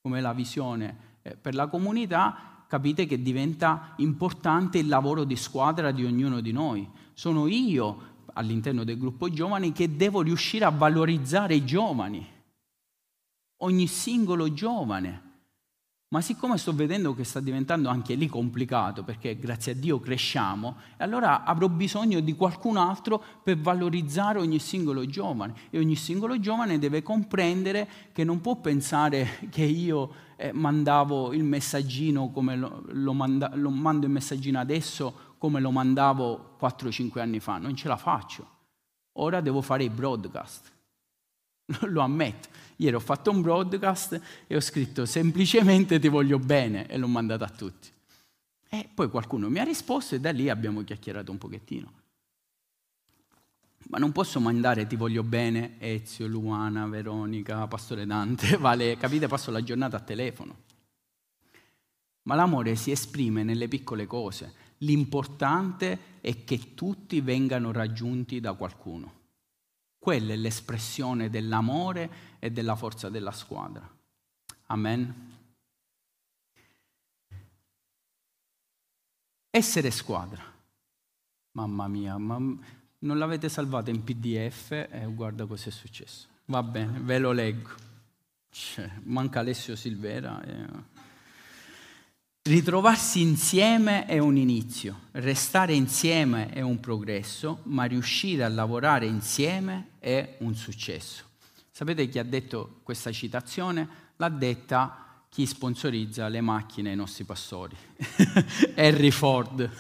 come 0.01 0.20
la 0.20 0.34
visione 0.34 0.98
eh, 1.22 1.38
per 1.38 1.55
la 1.55 1.67
comunità, 1.67 2.65
capite 2.67 3.05
che 3.05 3.22
diventa 3.22 3.93
importante 3.98 4.77
il 4.77 4.88
lavoro 4.88 5.24
di 5.24 5.38
squadra 5.38 5.91
di 5.91 6.03
ognuno 6.03 6.41
di 6.41 6.51
noi. 6.51 6.89
Sono 7.13 7.48
io 7.48 8.12
all'interno 8.33 8.83
del 8.83 8.97
gruppo 8.97 9.29
giovani 9.29 9.71
che 9.71 9.95
devo 9.95 10.21
riuscire 10.21 10.65
a 10.65 10.69
valorizzare 10.69 11.55
i 11.55 11.65
giovani, 11.65 12.25
ogni 13.57 13.87
singolo 13.87 14.53
giovane. 14.53 15.31
Ma 16.13 16.21
siccome 16.21 16.59
sto 16.59 16.75
vedendo 16.75 17.15
che 17.15 17.23
sta 17.23 17.39
diventando 17.39 17.89
anche 17.89 18.13
lì 18.13 18.27
complicato, 18.27 19.03
perché 19.03 19.35
grazie 19.39 19.71
a 19.71 19.75
Dio 19.75 19.99
cresciamo, 19.99 20.75
allora 20.97 21.43
avrò 21.43 21.67
bisogno 21.67 22.19
di 22.19 22.35
qualcun 22.35 22.77
altro 22.77 23.19
per 23.41 23.57
valorizzare 23.57 24.37
ogni 24.37 24.59
singolo 24.59 25.07
giovane. 25.07 25.55
E 25.71 25.79
ogni 25.79 25.95
singolo 25.95 26.39
giovane 26.39 26.77
deve 26.77 27.01
comprendere 27.01 27.89
che 28.11 28.23
non 28.23 28.41
può 28.41 28.57
pensare 28.57 29.49
che 29.49 29.63
io 29.63 30.11
eh, 30.35 30.51
mandavo 30.51 31.33
il 31.33 31.43
messaggino 31.43 32.29
come 32.29 32.57
lo, 32.57 32.83
lo, 32.89 33.13
manda, 33.13 33.49
lo 33.55 33.71
mando 33.71 34.05
il 34.05 34.11
messaggino 34.11 34.59
adesso 34.59 35.32
come 35.43 35.59
lo 35.59 35.71
mandavo 35.71 36.55
4-5 36.57 37.19
anni 37.19 37.41
fa, 37.41 37.57
non 37.57 37.75
ce 37.75 37.89
la 37.89 37.97
faccio. 37.97 38.47
Ora 39.17 39.41
devo 39.41 39.62
fare 39.62 39.83
i 39.83 39.89
broadcast. 39.89 40.71
Lo 41.88 42.00
ammetto. 42.00 42.47
Ieri 42.77 42.95
ho 42.95 43.01
fatto 43.01 43.29
un 43.29 43.41
broadcast 43.41 44.21
e 44.47 44.55
ho 44.55 44.62
scritto 44.62 45.05
semplicemente 45.05 46.00
ti 46.00 46.07
voglio 46.07 46.39
bene 46.39 46.88
e 46.88 46.97
l'ho 46.97 47.09
mandato 47.09 47.43
a 47.43 47.50
tutti. 47.50 47.89
E 48.69 48.88
poi 48.93 49.09
qualcuno 49.09 49.50
mi 49.50 49.59
ha 49.59 49.65
risposto 49.65 50.15
e 50.15 50.21
da 50.21 50.31
lì 50.31 50.47
abbiamo 50.47 50.81
chiacchierato 50.81 51.29
un 51.29 51.38
pochettino. 51.38 51.91
Ma 53.89 53.97
non 53.97 54.13
posso 54.13 54.39
mandare 54.39 54.88
ti 54.88 54.95
voglio 54.95 55.23
bene 55.23 55.75
Ezio, 55.77 56.25
Luana, 56.25 56.88
Veronica, 56.88 57.67
Pastore 57.67 58.05
Dante, 58.05 58.55
vale, 58.55 58.95
capite, 58.95 59.27
passo 59.27 59.51
la 59.51 59.62
giornata 59.62 59.97
a 59.97 60.00
telefono. 60.00 60.55
Ma 62.21 62.35
l'amore 62.35 62.77
si 62.77 62.91
esprime 62.91 63.43
nelle 63.43 63.67
piccole 63.67 64.07
cose. 64.07 64.62
L'importante 64.79 66.19
è 66.21 66.43
che 66.43 66.73
tutti 66.73 67.21
vengano 67.21 67.71
raggiunti 67.71 68.39
da 68.39 68.53
qualcuno. 68.53 69.21
Quella 69.97 70.33
è 70.33 70.35
l'espressione 70.35 71.29
dell'amore 71.29 72.37
e 72.39 72.51
della 72.51 72.75
forza 72.75 73.09
della 73.09 73.31
squadra. 73.31 73.89
Amen. 74.67 75.31
Essere 79.49 79.91
squadra. 79.91 80.43
Mamma 81.51 81.87
mia, 81.87 82.17
ma 82.17 82.37
non 82.37 83.17
l'avete 83.17 83.49
salvata 83.49 83.91
in 83.91 84.03
PDF 84.03 84.71
e 84.71 84.89
eh, 84.91 85.05
guarda 85.05 85.45
cosa 85.45 85.69
è 85.69 85.71
successo. 85.71 86.27
Va 86.45 86.63
bene, 86.63 86.99
ve 86.99 87.19
lo 87.19 87.31
leggo. 87.31 87.69
Cioè, 88.49 88.89
manca 89.03 89.39
Alessio 89.39 89.75
Silvera. 89.75 90.41
Eh. 90.43 90.92
Ritrovarsi 92.45 93.21
insieme 93.21 94.05
è 94.05 94.17
un 94.17 94.35
inizio, 94.35 95.03
restare 95.12 95.73
insieme 95.73 96.50
è 96.50 96.59
un 96.59 96.81
progresso, 96.81 97.62
ma 97.63 97.85
riuscire 97.85 98.43
a 98.43 98.50
lavorare 98.50 99.05
insieme 99.05 99.91
è 100.00 100.35
un 100.39 100.53
successo. 100.53 101.23
Sapete 101.71 102.09
chi 102.09 102.19
ha 102.19 102.23
detto 102.23 102.81
questa 102.83 103.13
citazione? 103.13 103.88
L'ha 104.17 104.27
detta 104.27 105.23
chi 105.29 105.45
sponsorizza 105.45 106.27
le 106.27 106.41
macchine 106.41 106.89
ai 106.89 106.97
nostri 106.97 107.23
pastori, 107.23 107.77
Henry 108.75 109.12
Ford. 109.12 109.71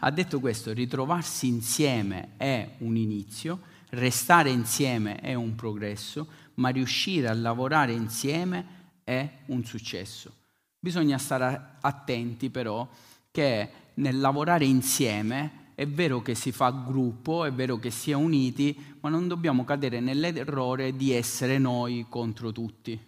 ha 0.00 0.10
detto 0.10 0.40
questo, 0.40 0.72
ritrovarsi 0.72 1.46
insieme 1.46 2.30
è 2.38 2.76
un 2.78 2.96
inizio, 2.96 3.60
restare 3.90 4.48
insieme 4.48 5.16
è 5.16 5.34
un 5.34 5.54
progresso, 5.54 6.26
ma 6.54 6.70
riuscire 6.70 7.28
a 7.28 7.34
lavorare 7.34 7.92
insieme 7.92 8.64
è 9.04 9.30
un 9.48 9.62
successo. 9.62 10.40
Bisogna 10.84 11.16
stare 11.16 11.76
attenti 11.80 12.50
però 12.50 12.88
che 13.30 13.70
nel 13.94 14.18
lavorare 14.18 14.64
insieme 14.64 15.70
è 15.76 15.86
vero 15.86 16.22
che 16.22 16.34
si 16.34 16.50
fa 16.50 16.70
gruppo, 16.70 17.44
è 17.44 17.52
vero 17.52 17.78
che 17.78 17.92
si 17.92 18.10
è 18.10 18.14
uniti, 18.14 18.96
ma 18.98 19.08
non 19.08 19.28
dobbiamo 19.28 19.62
cadere 19.62 20.00
nell'errore 20.00 20.96
di 20.96 21.12
essere 21.12 21.58
noi 21.58 22.06
contro 22.08 22.50
tutti. 22.50 23.00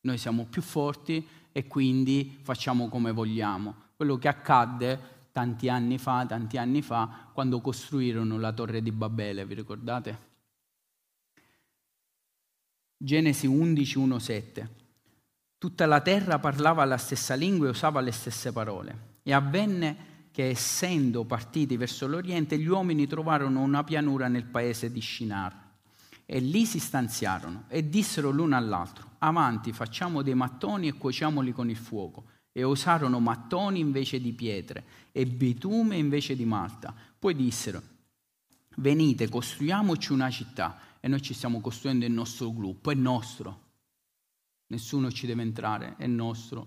Noi 0.00 0.16
siamo 0.16 0.46
più 0.46 0.62
forti 0.62 1.26
e 1.52 1.66
quindi 1.66 2.38
facciamo 2.40 2.88
come 2.88 3.12
vogliamo. 3.12 3.74
Quello 3.96 4.16
che 4.16 4.28
accadde 4.28 4.98
tanti 5.30 5.68
anni 5.68 5.98
fa, 5.98 6.24
tanti 6.24 6.56
anni 6.56 6.80
fa, 6.80 7.28
quando 7.34 7.60
costruirono 7.60 8.38
la 8.38 8.52
torre 8.52 8.80
di 8.80 8.92
Babele, 8.92 9.44
vi 9.44 9.52
ricordate? 9.52 10.18
Genesi 12.96 13.46
11, 13.46 13.98
1, 13.98 14.18
7. 14.18 14.79
Tutta 15.60 15.84
la 15.84 16.00
terra 16.00 16.38
parlava 16.38 16.86
la 16.86 16.96
stessa 16.96 17.34
lingua 17.34 17.66
e 17.66 17.70
usava 17.72 18.00
le 18.00 18.12
stesse 18.12 18.50
parole. 18.50 19.18
E 19.22 19.34
avvenne 19.34 20.28
che 20.30 20.48
essendo 20.48 21.26
partiti 21.26 21.76
verso 21.76 22.06
l'Oriente, 22.06 22.58
gli 22.58 22.66
uomini 22.66 23.06
trovarono 23.06 23.60
una 23.60 23.84
pianura 23.84 24.26
nel 24.26 24.46
paese 24.46 24.90
di 24.90 25.02
Shinar. 25.02 25.54
E 26.24 26.38
lì 26.38 26.64
si 26.64 26.78
stanziarono 26.78 27.64
e 27.68 27.86
dissero 27.90 28.30
l'uno 28.30 28.56
all'altro, 28.56 29.16
avanti, 29.18 29.74
facciamo 29.74 30.22
dei 30.22 30.32
mattoni 30.32 30.88
e 30.88 30.94
cuociamoli 30.94 31.52
con 31.52 31.68
il 31.68 31.76
fuoco. 31.76 32.24
E 32.52 32.62
usarono 32.62 33.20
mattoni 33.20 33.80
invece 33.80 34.18
di 34.18 34.32
pietre 34.32 34.82
e 35.12 35.26
bitume 35.26 35.98
invece 35.98 36.36
di 36.36 36.46
malta. 36.46 36.94
Poi 37.18 37.36
dissero, 37.36 37.82
venite, 38.76 39.28
costruiamoci 39.28 40.12
una 40.12 40.30
città 40.30 40.78
e 41.00 41.08
noi 41.08 41.20
ci 41.20 41.34
stiamo 41.34 41.60
costruendo 41.60 42.06
il 42.06 42.12
nostro 42.12 42.50
gruppo, 42.50 42.90
è 42.90 42.94
nostro. 42.94 43.68
Nessuno 44.70 45.10
ci 45.10 45.26
deve 45.26 45.42
entrare, 45.42 45.96
è 45.96 46.06
nostro. 46.06 46.60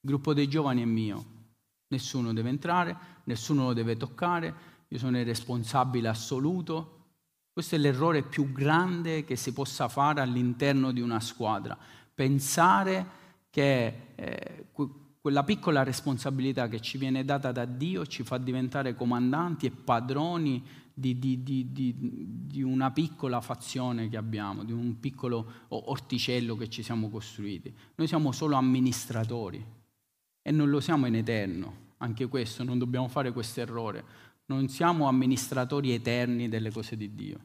Il 0.00 0.10
gruppo 0.10 0.32
dei 0.32 0.48
giovani 0.48 0.82
è 0.82 0.86
mio. 0.86 1.36
Nessuno 1.88 2.32
deve 2.32 2.50
entrare, 2.50 2.96
nessuno 3.24 3.66
lo 3.66 3.72
deve 3.72 3.96
toccare, 3.96 4.54
io 4.86 4.98
sono 4.98 5.18
il 5.18 5.24
responsabile 5.24 6.08
assoluto. 6.08 6.94
Questo 7.52 7.74
è 7.74 7.78
l'errore 7.78 8.22
più 8.22 8.52
grande 8.52 9.24
che 9.24 9.34
si 9.34 9.52
possa 9.52 9.88
fare 9.88 10.20
all'interno 10.20 10.92
di 10.92 11.00
una 11.00 11.18
squadra. 11.18 11.76
Pensare 12.14 13.06
che 13.50 14.12
eh, 14.14 14.66
quella 15.20 15.42
piccola 15.42 15.82
responsabilità 15.82 16.68
che 16.68 16.80
ci 16.80 16.96
viene 16.96 17.24
data 17.24 17.50
da 17.50 17.64
Dio 17.64 18.06
ci 18.06 18.22
fa 18.22 18.38
diventare 18.38 18.94
comandanti 18.94 19.66
e 19.66 19.70
padroni 19.70 20.64
di, 20.98 21.18
di, 21.18 21.42
di, 21.44 21.72
di, 21.72 22.62
una 22.62 22.90
piccola 22.90 23.40
fazione 23.40 24.08
che 24.08 24.16
abbiamo, 24.16 24.64
di 24.64 24.72
un 24.72 24.98
piccolo 24.98 25.66
orticello 25.68 26.56
che 26.56 26.68
ci 26.68 26.82
siamo 26.82 27.08
costruiti. 27.08 27.72
Noi 27.94 28.08
siamo 28.08 28.32
solo 28.32 28.56
amministratori 28.56 29.64
e 30.42 30.50
non 30.50 30.68
lo 30.68 30.80
siamo 30.80 31.06
in 31.06 31.14
eterno. 31.14 31.86
Anche 31.98 32.26
questo, 32.26 32.64
non 32.64 32.78
dobbiamo 32.78 33.06
fare 33.06 33.32
questo 33.32 33.60
errore. 33.60 34.04
Non 34.46 34.68
siamo 34.68 35.06
amministratori 35.06 35.92
eterni 35.92 36.48
delle 36.48 36.72
cose 36.72 36.96
di 36.96 37.14
Dio. 37.14 37.38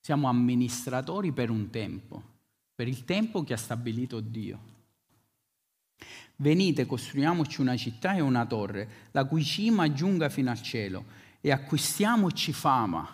Siamo 0.00 0.28
amministratori 0.28 1.32
per 1.32 1.50
un 1.50 1.70
tempo, 1.70 2.22
per 2.74 2.88
il 2.88 3.04
tempo 3.04 3.44
che 3.44 3.52
ha 3.52 3.58
stabilito 3.58 4.20
Dio. 4.20 4.74
Venite, 6.36 6.86
costruiamoci 6.86 7.60
una 7.60 7.76
città 7.76 8.14
e 8.14 8.20
una 8.20 8.46
torre, 8.46 8.88
la 9.12 9.24
cui 9.24 9.42
cima 9.42 9.92
giunga 9.92 10.28
fino 10.28 10.50
al 10.50 10.60
cielo, 10.60 11.24
e 11.46 11.52
acquistiamoci 11.52 12.52
fama. 12.52 13.08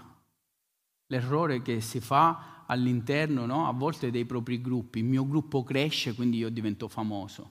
L'errore 1.09 1.61
che 1.61 1.83
si 1.83 2.01
fa 2.01 2.65
all'interno, 2.67 3.45
no? 3.45 3.69
a 3.69 3.73
volte, 3.73 4.11
dei 4.11 4.25
propri 4.25 4.59
gruppi. 4.63 5.01
Il 5.01 5.05
mio 5.05 5.27
gruppo 5.27 5.63
cresce, 5.63 6.15
quindi 6.15 6.39
io 6.39 6.49
divento 6.49 6.89
famoso. 6.89 7.51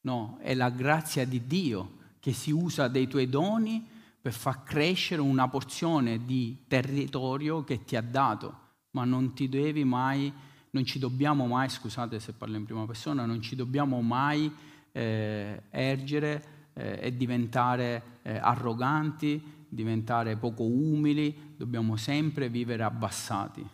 No, 0.00 0.36
è 0.40 0.52
la 0.54 0.70
grazia 0.70 1.24
di 1.24 1.46
Dio 1.46 1.98
che 2.18 2.32
si 2.32 2.50
usa 2.50 2.88
dei 2.88 3.06
tuoi 3.06 3.28
doni 3.28 3.86
per 4.20 4.32
far 4.32 4.64
crescere 4.64 5.20
una 5.20 5.46
porzione 5.46 6.24
di 6.24 6.64
territorio 6.66 7.62
che 7.62 7.84
ti 7.84 7.94
ha 7.94 8.02
dato, 8.02 8.58
ma 8.90 9.04
non 9.04 9.32
ti 9.32 9.48
devi 9.48 9.84
mai 9.84 10.32
non 10.70 10.84
ci 10.84 10.98
dobbiamo 10.98 11.46
mai, 11.46 11.70
scusate 11.70 12.20
se 12.20 12.34
parlo 12.34 12.56
in 12.56 12.64
prima 12.64 12.84
persona, 12.84 13.24
non 13.24 13.40
ci 13.40 13.56
dobbiamo 13.56 14.02
mai 14.02 14.52
eh, 14.92 15.62
ergere 15.70 16.70
eh, 16.74 16.98
e 17.00 17.16
diventare 17.16 18.18
eh, 18.22 18.36
arroganti, 18.36 19.57
diventare 19.68 20.36
poco 20.36 20.64
umili, 20.64 21.54
dobbiamo 21.56 21.96
sempre 21.96 22.48
vivere 22.48 22.82
abbassati. 22.82 23.66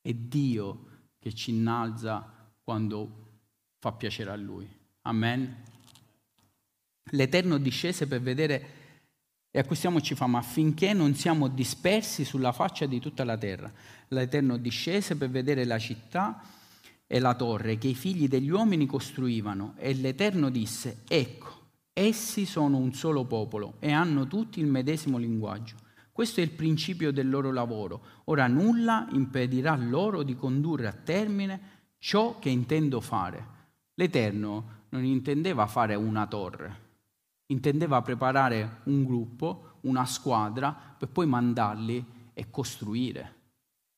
È 0.00 0.12
Dio 0.12 0.86
che 1.18 1.32
ci 1.32 1.50
innalza 1.50 2.52
quando 2.62 3.22
fa 3.78 3.92
piacere 3.92 4.30
a 4.30 4.36
Lui. 4.36 4.68
Amen. 5.02 5.62
L'Eterno 7.10 7.58
discese 7.58 8.06
per 8.06 8.20
vedere 8.20 8.82
e 9.50 9.58
acquistiamoci 9.60 10.14
fama 10.14 10.38
affinché 10.38 10.92
non 10.92 11.14
siamo 11.14 11.46
dispersi 11.48 12.24
sulla 12.24 12.50
faccia 12.52 12.86
di 12.86 12.98
tutta 12.98 13.22
la 13.22 13.38
terra. 13.38 13.72
L'Eterno 14.08 14.56
discese 14.56 15.16
per 15.16 15.30
vedere 15.30 15.64
la 15.64 15.78
città 15.78 16.42
e 17.06 17.18
la 17.20 17.34
torre 17.34 17.78
che 17.78 17.88
i 17.88 17.94
figli 17.94 18.26
degli 18.26 18.50
uomini 18.50 18.86
costruivano 18.86 19.74
e 19.76 19.94
l'Eterno 19.94 20.50
disse, 20.50 21.02
ecco, 21.06 21.63
essi 21.94 22.44
sono 22.44 22.76
un 22.76 22.92
solo 22.92 23.24
popolo 23.24 23.76
e 23.78 23.92
hanno 23.92 24.26
tutti 24.26 24.58
il 24.60 24.66
medesimo 24.66 25.16
linguaggio. 25.16 25.76
Questo 26.10 26.40
è 26.40 26.42
il 26.42 26.50
principio 26.50 27.12
del 27.12 27.30
loro 27.30 27.50
lavoro. 27.50 28.02
Ora 28.24 28.46
nulla 28.46 29.06
impedirà 29.12 29.74
loro 29.76 30.22
di 30.22 30.36
condurre 30.36 30.88
a 30.88 30.92
termine 30.92 31.60
ciò 31.98 32.38
che 32.38 32.50
intendo 32.50 33.00
fare. 33.00 33.52
L'Eterno 33.94 34.82
non 34.90 35.04
intendeva 35.04 35.66
fare 35.66 35.94
una 35.94 36.26
torre, 36.26 36.80
intendeva 37.46 38.02
preparare 38.02 38.80
un 38.84 39.04
gruppo, 39.04 39.78
una 39.82 40.04
squadra, 40.04 40.72
per 40.72 41.08
poi 41.08 41.26
mandarli 41.26 42.04
e 42.32 42.50
costruire. 42.50 43.42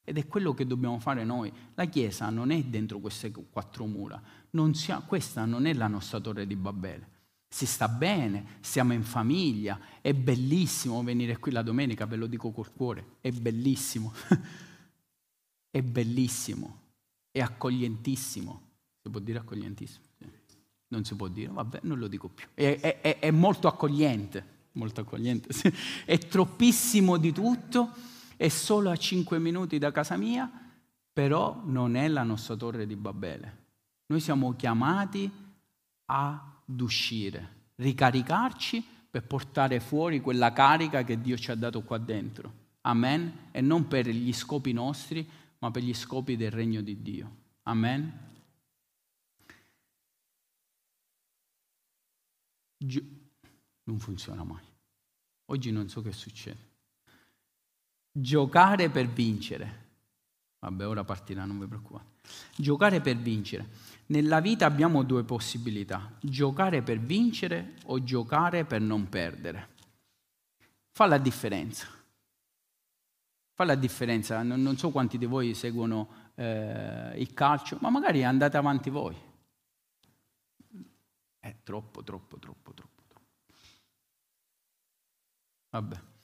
Ed 0.04 0.18
è 0.18 0.26
quello 0.26 0.54
che 0.54 0.66
dobbiamo 0.66 0.98
fare 1.00 1.24
noi. 1.24 1.52
La 1.74 1.86
Chiesa 1.86 2.30
non 2.30 2.50
è 2.50 2.62
dentro 2.62 2.98
queste 2.98 3.30
quattro 3.30 3.86
mura, 3.86 4.22
non 4.50 4.74
sia, 4.74 5.00
questa 5.00 5.44
non 5.44 5.66
è 5.66 5.74
la 5.74 5.88
nostra 5.88 6.20
torre 6.20 6.46
di 6.46 6.56
Babele. 6.56 7.14
Si 7.48 7.66
sta 7.66 7.88
bene, 7.88 8.58
siamo 8.60 8.92
in 8.92 9.02
famiglia, 9.02 9.78
è 10.00 10.12
bellissimo 10.12 11.02
venire 11.02 11.38
qui 11.38 11.52
la 11.52 11.62
domenica, 11.62 12.06
ve 12.06 12.16
lo 12.16 12.26
dico 12.26 12.50
col 12.50 12.72
cuore, 12.72 13.16
è 13.20 13.30
bellissimo, 13.30 14.12
è 15.70 15.82
bellissimo, 15.82 16.80
è 17.30 17.40
accoglientissimo, 17.40 18.62
si 19.02 19.10
può 19.10 19.20
dire 19.20 19.38
accoglientissimo? 19.38 20.04
non 20.88 21.04
si 21.04 21.14
può 21.14 21.28
dire, 21.28 21.50
vabbè, 21.50 21.80
non 21.82 21.98
lo 21.98 22.08
dico 22.08 22.28
più. 22.28 22.46
È, 22.54 22.78
è, 23.00 23.18
è 23.18 23.30
molto 23.30 23.68
accogliente, 23.68 24.44
molto 24.72 25.00
accogliente, 25.00 25.48
è 26.04 26.18
troppissimo 26.18 27.16
di 27.16 27.32
tutto, 27.32 27.90
è 28.36 28.48
solo 28.48 28.90
a 28.90 28.96
cinque 28.96 29.38
minuti 29.38 29.78
da 29.78 29.90
casa 29.90 30.16
mia, 30.16 30.50
però 31.12 31.62
non 31.64 31.96
è 31.96 32.08
la 32.08 32.22
nostra 32.22 32.54
torre 32.56 32.86
di 32.86 32.96
Babele. 32.96 33.64
Noi 34.06 34.20
siamo 34.20 34.54
chiamati 34.54 35.30
ad 36.06 36.40
uscire, 36.66 37.70
ricaricarci 37.76 38.84
per 39.10 39.26
portare 39.26 39.80
fuori 39.80 40.20
quella 40.20 40.52
carica 40.52 41.04
che 41.04 41.20
Dio 41.20 41.36
ci 41.36 41.50
ha 41.50 41.54
dato 41.54 41.82
qua 41.82 41.98
dentro. 41.98 42.64
Amen? 42.82 43.48
E 43.50 43.60
non 43.60 43.88
per 43.88 44.08
gli 44.08 44.32
scopi 44.32 44.72
nostri, 44.72 45.28
ma 45.58 45.70
per 45.70 45.82
gli 45.82 45.94
scopi 45.94 46.36
del 46.36 46.50
regno 46.50 46.80
di 46.80 47.02
Dio. 47.02 47.36
Amen? 47.62 48.24
Gio- 52.76 53.02
non 53.84 53.98
funziona 53.98 54.44
mai. 54.44 54.64
Oggi 55.46 55.70
non 55.70 55.88
so 55.88 56.02
che 56.02 56.12
succede. 56.12 56.74
Giocare 58.12 58.90
per 58.90 59.08
vincere. 59.08 59.85
Vabbè, 60.58 60.86
ora 60.86 61.04
partirà, 61.04 61.44
non 61.44 61.58
vi 61.58 61.66
preoccupate. 61.66 62.04
Giocare 62.56 63.00
per 63.00 63.16
vincere. 63.16 63.68
Nella 64.06 64.40
vita 64.40 64.66
abbiamo 64.66 65.02
due 65.02 65.24
possibilità, 65.24 66.12
giocare 66.20 66.82
per 66.82 66.98
vincere 66.98 67.74
o 67.86 68.02
giocare 68.02 68.64
per 68.64 68.80
non 68.80 69.08
perdere. 69.08 69.74
Fa 70.92 71.06
la 71.06 71.18
differenza. 71.18 71.86
Fa 73.52 73.64
la 73.64 73.74
differenza. 73.74 74.42
Non, 74.42 74.62
non 74.62 74.76
so 74.76 74.90
quanti 74.90 75.18
di 75.18 75.26
voi 75.26 75.54
seguono 75.54 76.32
eh, 76.34 77.12
il 77.16 77.32
calcio, 77.34 77.78
ma 77.80 77.90
magari 77.90 78.24
andate 78.24 78.56
avanti 78.56 78.90
voi. 78.90 79.16
È 81.38 81.54
troppo, 81.62 82.02
troppo, 82.02 82.38
troppo, 82.38 82.72
troppo. 82.72 83.02
troppo. 83.06 83.26
Vabbè. 85.70 86.14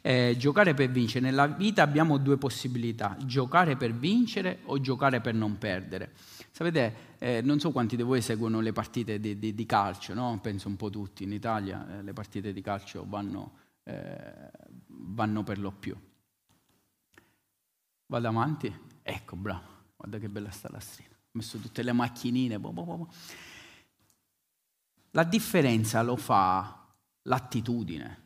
Eh, 0.00 0.36
giocare 0.38 0.74
per 0.74 0.90
vincere. 0.90 1.24
Nella 1.24 1.46
vita 1.46 1.82
abbiamo 1.82 2.18
due 2.18 2.36
possibilità, 2.36 3.16
giocare 3.24 3.76
per 3.76 3.92
vincere 3.92 4.60
o 4.64 4.80
giocare 4.80 5.20
per 5.20 5.34
non 5.34 5.58
perdere. 5.58 6.12
Sapete, 6.50 7.16
eh, 7.18 7.40
non 7.42 7.58
so 7.60 7.70
quanti 7.70 7.96
di 7.96 8.02
voi 8.02 8.22
seguono 8.22 8.60
le 8.60 8.72
partite 8.72 9.20
di, 9.20 9.38
di, 9.38 9.54
di 9.54 9.66
calcio, 9.66 10.14
no? 10.14 10.38
penso 10.40 10.68
un 10.68 10.76
po' 10.76 10.90
tutti, 10.90 11.24
in 11.24 11.32
Italia 11.32 11.98
eh, 11.98 12.02
le 12.02 12.12
partite 12.12 12.52
di 12.52 12.62
calcio 12.62 13.04
vanno, 13.06 13.52
eh, 13.84 14.50
vanno 14.86 15.42
per 15.42 15.58
lo 15.58 15.70
più. 15.70 15.96
Vado 18.06 18.28
avanti? 18.28 18.72
Ecco, 19.02 19.36
bravo, 19.36 19.66
guarda 19.96 20.18
che 20.18 20.28
bella 20.28 20.50
sta 20.50 20.68
la 20.70 20.80
strada. 20.80 21.14
Ho 21.14 21.30
messo 21.32 21.58
tutte 21.58 21.82
le 21.82 21.92
macchinine. 21.92 22.58
Bo, 22.58 22.72
bo, 22.72 22.84
bo. 22.84 23.08
La 25.10 25.24
differenza 25.24 26.02
lo 26.02 26.16
fa 26.16 26.86
l'attitudine. 27.22 28.24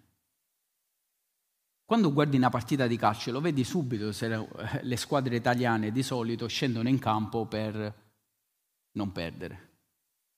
Quando 1.90 2.12
guardi 2.12 2.36
una 2.36 2.50
partita 2.50 2.86
di 2.86 2.96
calcio 2.96 3.32
lo 3.32 3.40
vedi 3.40 3.64
subito 3.64 4.12
se 4.12 4.46
le 4.80 4.96
squadre 4.96 5.34
italiane 5.34 5.90
di 5.90 6.04
solito 6.04 6.46
scendono 6.46 6.88
in 6.88 7.00
campo 7.00 7.46
per 7.46 7.94
non 8.92 9.10
perdere. 9.10 9.70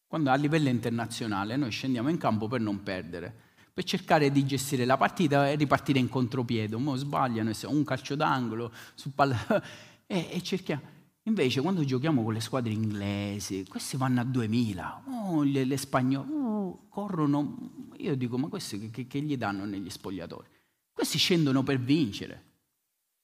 Quando 0.07 0.31
a 0.31 0.35
livello 0.37 0.71
internazionale 0.71 1.57
noi 1.57 1.71
scendiamo 1.71 2.09
in 2.09 2.17
campo 2.17 2.49
per 2.49 2.63
non 2.63 2.83
perdere, 2.83 3.37
per 3.71 3.85
cercare 3.85 4.33
di 4.33 4.47
gestire 4.47 4.87
la 4.87 4.97
partita 4.97 5.51
e 5.51 5.57
ripartire 5.57 5.99
in 5.99 6.09
contropiede. 6.09 6.75
Mo 6.77 6.97
sbagliano, 6.97 7.53
un 7.67 7.85
calcio 7.85 8.15
d'angolo, 8.15 8.73
su 8.95 9.13
palla, 9.13 9.37
e, 10.07 10.29
e 10.31 10.43
cerchiamo. 10.43 10.81
Invece 11.25 11.61
quando 11.61 11.85
giochiamo 11.85 12.23
con 12.23 12.33
le 12.33 12.41
squadre 12.41 12.73
inglesi, 12.73 13.67
questi 13.69 13.99
vanno 13.99 14.23
a 14.23 14.25
2000, 14.25 15.03
oh, 15.07 15.43
le, 15.43 15.65
le 15.67 15.77
spagnole 15.77 16.33
oh, 16.33 16.89
corrono, 16.89 17.91
io 17.99 18.17
dico 18.17 18.39
ma 18.39 18.49
questi 18.49 18.89
che, 18.91 19.07
che, 19.07 19.21
gli 19.21 19.37
danno 19.37 19.67
negli 19.67 19.91
spogliatori? 19.91 20.61
Questi 20.93 21.19
scendono 21.19 21.63
per 21.63 21.79
vincere, 21.79 22.51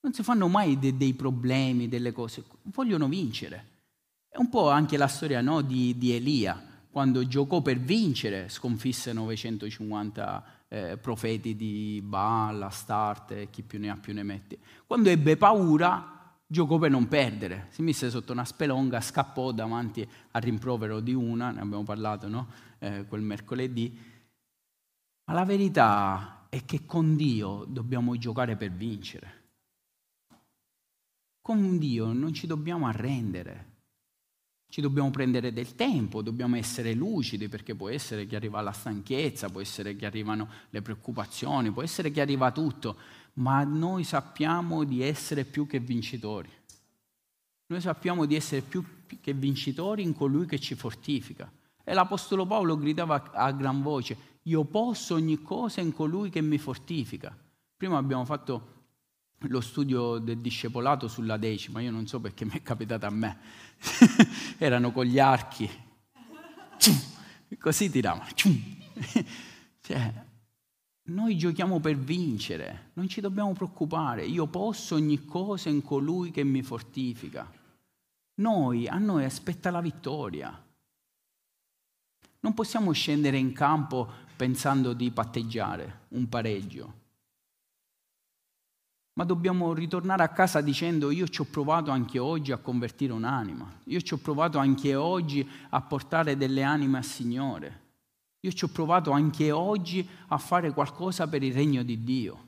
non 0.01 0.13
si 0.13 0.23
fanno 0.23 0.49
mai 0.49 0.79
de, 0.79 0.97
dei 0.97 1.15
problemi, 1.15 1.89
delle 1.89 2.13
cose, 2.13 2.45
vogliono 2.63 3.09
vincere. 3.09 3.77
È 4.29 4.39
un 4.39 4.49
po' 4.49 4.71
anche 4.71 4.97
la 4.97 5.09
storia 5.09 5.41
no, 5.41 5.61
di, 5.61 5.97
di, 5.99 6.13
Elia, 6.13 6.61
quando 6.91 7.27
giocò 7.27 7.61
per 7.61 7.79
vincere, 7.79 8.49
sconfisse 8.49 9.13
950 9.13 10.45
eh, 10.69 10.97
profeti 10.99 11.57
di 11.57 12.01
Baal, 12.05 12.63
Astarte, 12.63 13.51
chi 13.51 13.63
più 13.63 13.79
ne 13.79 13.91
ha 13.91 13.97
più 13.97 14.15
ne 14.15 14.23
mette. 14.23 14.59
Quando 14.87 15.09
ebbe 15.09 15.37
paura, 15.37 16.37
giocò 16.47 16.79
per 16.79 16.91
non 16.91 17.09
perdere, 17.09 17.67
si 17.71 17.83
mise 17.83 18.09
sotto 18.11 18.33
una 18.33 18.45
spelonga, 18.45 19.01
scappò 19.01 19.53
davanti 19.53 20.09
al 20.31 20.43
rimprovero 20.43 21.01
di 21.01 21.13
una, 21.13 21.51
ne 21.51 21.61
abbiamo 21.61 21.85
parlato 21.85 22.29
no? 22.29 22.49
eh, 22.79 23.05
quel 23.07 23.23
mercoledì, 23.23 23.99
ma 25.25 25.35
la 25.35 25.45
verità 25.45 26.38
è 26.49 26.65
che 26.65 26.87
con 26.87 27.17
Dio 27.17 27.65
dobbiamo 27.69 28.17
giocare 28.17 28.57
per 28.57 28.71
vincere. 28.73 29.37
Con 31.41 31.79
Dio 31.79 32.13
non 32.13 32.33
ci 32.33 32.47
dobbiamo 32.47 32.87
arrendere. 32.87 33.77
Ci 34.71 34.83
dobbiamo 34.83 35.11
prendere 35.11 35.53
del 35.53 35.75
tempo, 35.75 36.21
dobbiamo 36.21 36.57
essere 36.57 36.93
lucidi 36.93 37.49
perché 37.49 37.75
può 37.75 37.89
essere 37.89 38.27
che 38.27 38.37
arriva 38.37 38.61
la 38.61 38.73
stanchezza, 38.73 39.49
può 39.49 39.63
essere 39.63 39.97
che 39.97 40.05
arrivano 40.05 40.49
le 40.71 40.83
preoccupazioni, 40.83 41.71
può 41.71 41.83
essere 41.83 42.11
che 42.11 42.21
arriva 42.21 42.53
tutto, 42.53 42.97
ma 43.35 43.65
noi 43.65 44.05
sappiamo 44.05 44.85
di 44.85 45.03
essere 45.03 45.45
più 45.45 45.67
che 45.67 45.81
vincitori. 45.81 46.51
Noi 47.67 47.81
sappiamo 47.81 48.27
di 48.27 48.35
essere 48.35 48.61
più 48.61 48.85
che 49.21 49.33
vincitori 49.33 50.03
in 50.03 50.15
colui 50.15 50.47
che 50.47 50.59
ci 50.59 50.75
fortifica. 50.75 51.51
E 51.83 51.95
l'Apostolo 51.95 52.45
Paolo 52.45 52.77
gridava 52.77 53.31
a 53.33 53.51
gran 53.53 53.81
voce, 53.81 54.38
io 54.49 54.65
posso 54.65 55.15
ogni 55.15 55.43
cosa 55.43 55.81
in 55.81 55.93
colui 55.93 56.31
che 56.31 56.41
mi 56.41 56.59
fortifica. 56.59 57.37
Prima 57.77 57.99
abbiamo 57.99 58.25
fatto 58.25 58.77
lo 59.43 59.61
studio 59.61 60.19
del 60.19 60.39
discepolato 60.39 61.07
sulla 61.07 61.37
decima, 61.37 61.81
io 61.81 61.91
non 61.91 62.07
so 62.07 62.19
perché 62.19 62.45
mi 62.45 62.53
è 62.53 62.63
capitato 62.63 63.07
a 63.07 63.11
me, 63.11 63.39
erano 64.59 64.91
con 64.91 65.05
gli 65.05 65.19
archi, 65.19 65.71
così 67.59 67.91
tiravano. 67.91 68.27
Cioè, 69.81 70.27
noi 71.05 71.39
giochiamo 71.39 71.79
per 71.79 71.97
vincere, 71.97 72.91
non 72.95 73.09
ci 73.09 73.21
dobbiamo 73.21 73.53
preoccupare, 73.53 74.27
io 74.27 74.47
posso 74.47 74.97
ogni 74.97 75.25
cosa 75.25 75.69
in 75.69 75.83
colui 75.83 76.31
che 76.31 76.43
mi 76.43 76.63
fortifica. 76.63 77.51
Noi, 78.35 78.89
a 78.89 78.99
noi 78.99 79.25
aspetta 79.25 79.71
la 79.71 79.81
vittoria. 79.81 80.65
Non 82.41 82.55
possiamo 82.55 82.93
scendere 82.93 83.37
in 83.37 83.53
campo 83.53 84.27
pensando 84.39 84.93
di 84.93 85.11
patteggiare 85.11 86.07
un 86.11 86.29
pareggio 86.29 87.07
ma 89.19 89.25
dobbiamo 89.25 89.75
ritornare 89.75 90.23
a 90.23 90.29
casa 90.29 90.61
dicendo 90.61 91.11
io 91.11 91.27
ci 91.27 91.41
ho 91.41 91.45
provato 91.45 91.91
anche 91.91 92.21
oggi 92.21 92.53
a 92.53 92.59
convertire 92.59 93.13
un'anima, 93.13 93.81
io 93.87 94.01
ci 94.01 94.15
ho 94.15 94.19
provato 94.19 94.59
anche 94.59 94.95
oggi 94.95 95.47
a 95.71 95.81
portare 95.83 96.37
delle 96.37 96.63
anime 96.63 96.99
al 96.99 97.05
Signore, 97.05 97.81
io 98.39 98.53
ci 98.53 98.65
ho 98.65 98.69
provato 98.69 99.11
anche 99.11 99.51
oggi 99.51 100.09
a 100.29 100.39
fare 100.39 100.73
qualcosa 100.73 101.27
per 101.27 101.43
il 101.43 101.53
regno 101.53 101.83
di 101.83 102.05
Dio, 102.05 102.47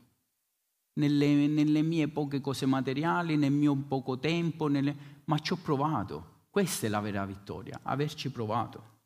nelle, 1.00 1.48
nelle 1.48 1.82
mie 1.82 2.06
poche 2.06 2.40
cose 2.40 2.66
materiali, 2.66 3.36
nel 3.36 3.50
mio 3.50 3.74
poco 3.74 4.20
tempo, 4.20 4.68
nelle... 4.68 4.94
ma 5.24 5.40
ci 5.40 5.52
ho 5.52 5.56
provato. 5.56 6.38
Questa 6.50 6.86
è 6.86 6.88
la 6.88 7.00
vera 7.00 7.26
vittoria, 7.26 7.80
averci 7.82 8.30
provato. 8.30 8.99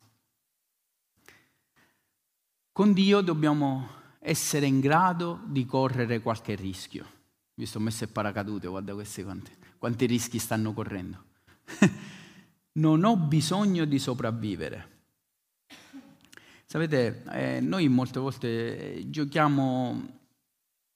Con 2.75 2.91
Dio 2.91 3.21
dobbiamo 3.21 3.87
essere 4.19 4.65
in 4.65 4.81
grado 4.81 5.39
di 5.45 5.65
correre 5.65 6.19
qualche 6.19 6.55
rischio 6.55 7.05
mi 7.55 7.65
sono 7.65 7.85
messo 7.85 8.03
il 8.03 8.09
paracadute, 8.09 8.67
guarda 8.67 8.93
questi 8.93 9.23
quanti, 9.23 9.49
quanti 9.77 10.05
rischi 10.05 10.39
stanno 10.39 10.73
correndo. 10.73 11.23
non 12.73 13.05
ho 13.05 13.15
bisogno 13.15 13.85
di 13.85 13.97
sopravvivere. 13.97 14.89
Sapete, 16.65 17.23
eh, 17.31 17.59
noi 17.61 17.87
molte 17.87 18.19
volte 18.19 18.95
eh, 18.97 19.09
giochiamo, 19.09 20.19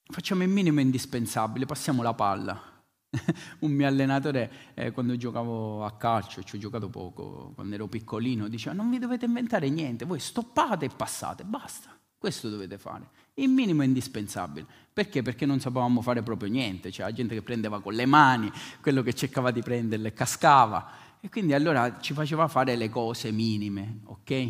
facciamo 0.04 0.42
il 0.42 0.50
minimo 0.50 0.80
indispensabile, 0.80 1.64
passiamo 1.64 2.02
la 2.02 2.12
palla. 2.12 2.69
Un 3.60 3.72
mio 3.72 3.86
allenatore, 3.86 4.50
eh, 4.74 4.92
quando 4.92 5.16
giocavo 5.16 5.84
a 5.84 5.96
calcio, 5.96 6.42
ci 6.42 6.56
ho 6.56 6.58
giocato 6.58 6.88
poco, 6.88 7.52
quando 7.54 7.74
ero 7.74 7.86
piccolino, 7.86 8.48
diceva 8.48 8.74
non 8.74 8.90
vi 8.90 8.98
dovete 8.98 9.24
inventare 9.24 9.68
niente, 9.68 10.04
voi 10.04 10.20
stoppate 10.20 10.86
e 10.86 10.90
passate, 10.90 11.44
basta, 11.44 11.96
questo 12.16 12.48
dovete 12.48 12.78
fare 12.78 13.08
il 13.34 13.48
minimo 13.48 13.82
indispensabile. 13.82 14.66
Perché? 14.92 15.22
Perché 15.22 15.46
non 15.46 15.60
sapevamo 15.60 16.02
fare 16.02 16.22
proprio 16.22 16.50
niente, 16.50 16.90
c'era 16.90 17.12
gente 17.12 17.34
che 17.34 17.42
prendeva 17.42 17.80
con 17.80 17.94
le 17.94 18.06
mani, 18.06 18.50
quello 18.80 19.02
che 19.02 19.12
cercava 19.14 19.50
di 19.50 19.62
prenderle 19.62 20.12
cascava 20.12 21.08
e 21.20 21.28
quindi 21.28 21.52
allora 21.52 21.98
ci 22.00 22.14
faceva 22.14 22.48
fare 22.48 22.76
le 22.76 22.88
cose 22.88 23.30
minime, 23.30 24.00
ok? 24.04 24.48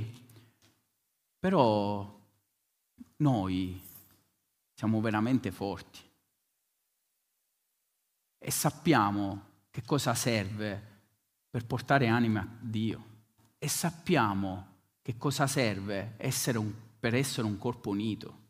Però 1.39 2.19
noi 3.17 3.81
siamo 4.75 5.01
veramente 5.01 5.51
forti 5.51 6.10
e 8.41 8.51
sappiamo 8.51 9.45
che 9.71 9.83
cosa 9.85 10.15
serve 10.15 10.89
per 11.49 11.65
portare 11.65 12.09
anima 12.09 12.41
a 12.41 12.49
Dio 12.59 13.05
e 13.59 13.69
sappiamo 13.69 14.67
che 15.03 15.17
cosa 15.17 15.47
serve 15.47 16.15
essere 16.17 16.59
un, 16.59 16.73
per 16.99 17.15
essere 17.15 17.47
un 17.47 17.57
corpo 17.59 17.91
unito 17.91 18.41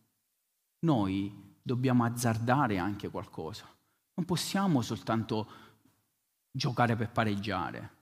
noi 0.80 1.56
dobbiamo 1.62 2.04
azzardare 2.04 2.78
anche 2.78 3.10
qualcosa. 3.10 3.66
Non 4.14 4.24
possiamo 4.24 4.82
soltanto 4.82 5.46
giocare 6.50 6.96
per 6.96 7.10
pareggiare. 7.10 7.98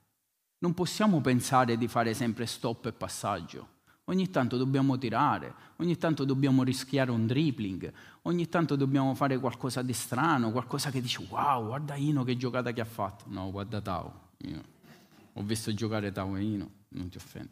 Non 0.59 0.73
possiamo 0.73 1.21
pensare 1.21 1.77
di 1.77 1.87
fare 1.87 2.13
sempre 2.13 2.45
stop 2.45 2.85
e 2.87 2.93
passaggio. 2.93 3.77
Ogni 4.09 4.31
tanto 4.31 4.57
dobbiamo 4.57 4.97
tirare, 4.97 5.53
ogni 5.77 5.95
tanto 5.95 6.25
dobbiamo 6.25 6.63
rischiare 6.63 7.11
un 7.11 7.27
dribbling, 7.27 7.93
ogni 8.23 8.49
tanto 8.49 8.75
dobbiamo 8.75 9.13
fare 9.13 9.37
qualcosa 9.37 9.83
di 9.83 9.93
strano, 9.93 10.51
qualcosa 10.51 10.89
che 10.89 10.99
dice 10.99 11.23
wow, 11.29 11.67
guarda 11.67 11.93
Ino 11.93 12.23
che 12.23 12.35
giocata 12.35 12.71
che 12.71 12.81
ha 12.81 12.85
fatto. 12.85 13.25
No, 13.27 13.51
guarda 13.51 13.79
Tao. 13.79 14.29
Io 14.37 14.63
ho 15.33 15.43
visto 15.43 15.71
giocare 15.75 16.11
Tao 16.11 16.35
e 16.37 16.41
Ino, 16.41 16.69
non 16.89 17.09
ti 17.09 17.17
offendo. 17.17 17.51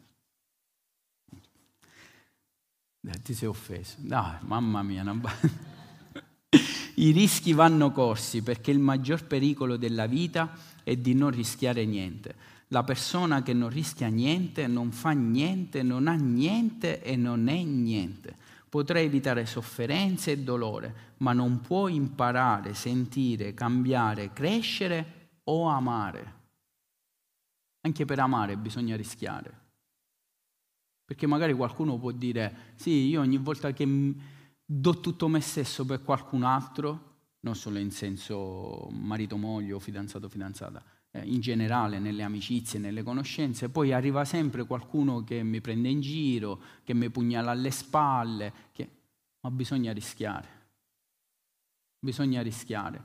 Eh, 3.02 3.22
ti 3.22 3.34
sei 3.34 3.46
offeso. 3.46 3.94
Dai, 3.98 4.38
mamma 4.40 4.82
mia. 4.82 5.04
Non... 5.04 5.22
I 6.96 7.12
rischi 7.12 7.52
vanno 7.52 7.92
corsi 7.92 8.42
perché 8.42 8.72
il 8.72 8.80
maggior 8.80 9.24
pericolo 9.24 9.76
della 9.76 10.06
vita 10.06 10.52
è 10.82 10.96
di 10.96 11.14
non 11.14 11.30
rischiare 11.30 11.84
niente. 11.84 12.34
La 12.68 12.84
persona 12.84 13.42
che 13.42 13.54
non 13.54 13.70
rischia 13.70 14.08
niente 14.08 14.66
non 14.66 14.92
fa 14.92 15.10
niente, 15.12 15.82
non 15.82 16.06
ha 16.06 16.14
niente 16.14 17.02
e 17.02 17.16
non 17.16 17.48
è 17.48 17.62
niente. 17.62 18.36
Potrà 18.68 19.00
evitare 19.00 19.46
sofferenze 19.46 20.32
e 20.32 20.38
dolore, 20.40 21.14
ma 21.18 21.32
non 21.32 21.60
può 21.60 21.88
imparare, 21.88 22.74
sentire, 22.74 23.54
cambiare, 23.54 24.32
crescere 24.34 25.38
o 25.44 25.66
amare. 25.68 26.36
Anche 27.80 28.04
per 28.04 28.18
amare 28.18 28.58
bisogna 28.58 28.96
rischiare. 28.96 29.66
Perché 31.06 31.26
magari 31.26 31.54
qualcuno 31.54 31.98
può 31.98 32.10
dire, 32.10 32.74
sì, 32.74 33.06
io 33.08 33.22
ogni 33.22 33.38
volta 33.38 33.72
che 33.72 34.14
do 34.62 35.00
tutto 35.00 35.28
me 35.28 35.40
stesso 35.40 35.86
per 35.86 36.02
qualcun 36.02 36.42
altro, 36.42 37.06
non 37.40 37.54
solo 37.54 37.78
in 37.78 37.90
senso 37.90 38.88
marito-moglie 38.90 39.72
o 39.72 39.78
fidanzato-fidanzata, 39.78 40.84
eh, 41.10 41.24
in 41.24 41.40
generale 41.40 41.98
nelle 41.98 42.22
amicizie, 42.22 42.78
nelle 42.78 43.02
conoscenze, 43.02 43.68
poi 43.68 43.92
arriva 43.92 44.24
sempre 44.24 44.64
qualcuno 44.64 45.24
che 45.24 45.42
mi 45.42 45.60
prende 45.60 45.88
in 45.88 46.00
giro, 46.00 46.60
che 46.84 46.94
mi 46.94 47.10
pugnala 47.10 47.50
alle 47.50 47.70
spalle, 47.70 48.52
che... 48.72 48.88
ma 49.40 49.50
bisogna 49.50 49.92
rischiare. 49.92 50.56
Bisogna 52.00 52.42
rischiare, 52.42 53.02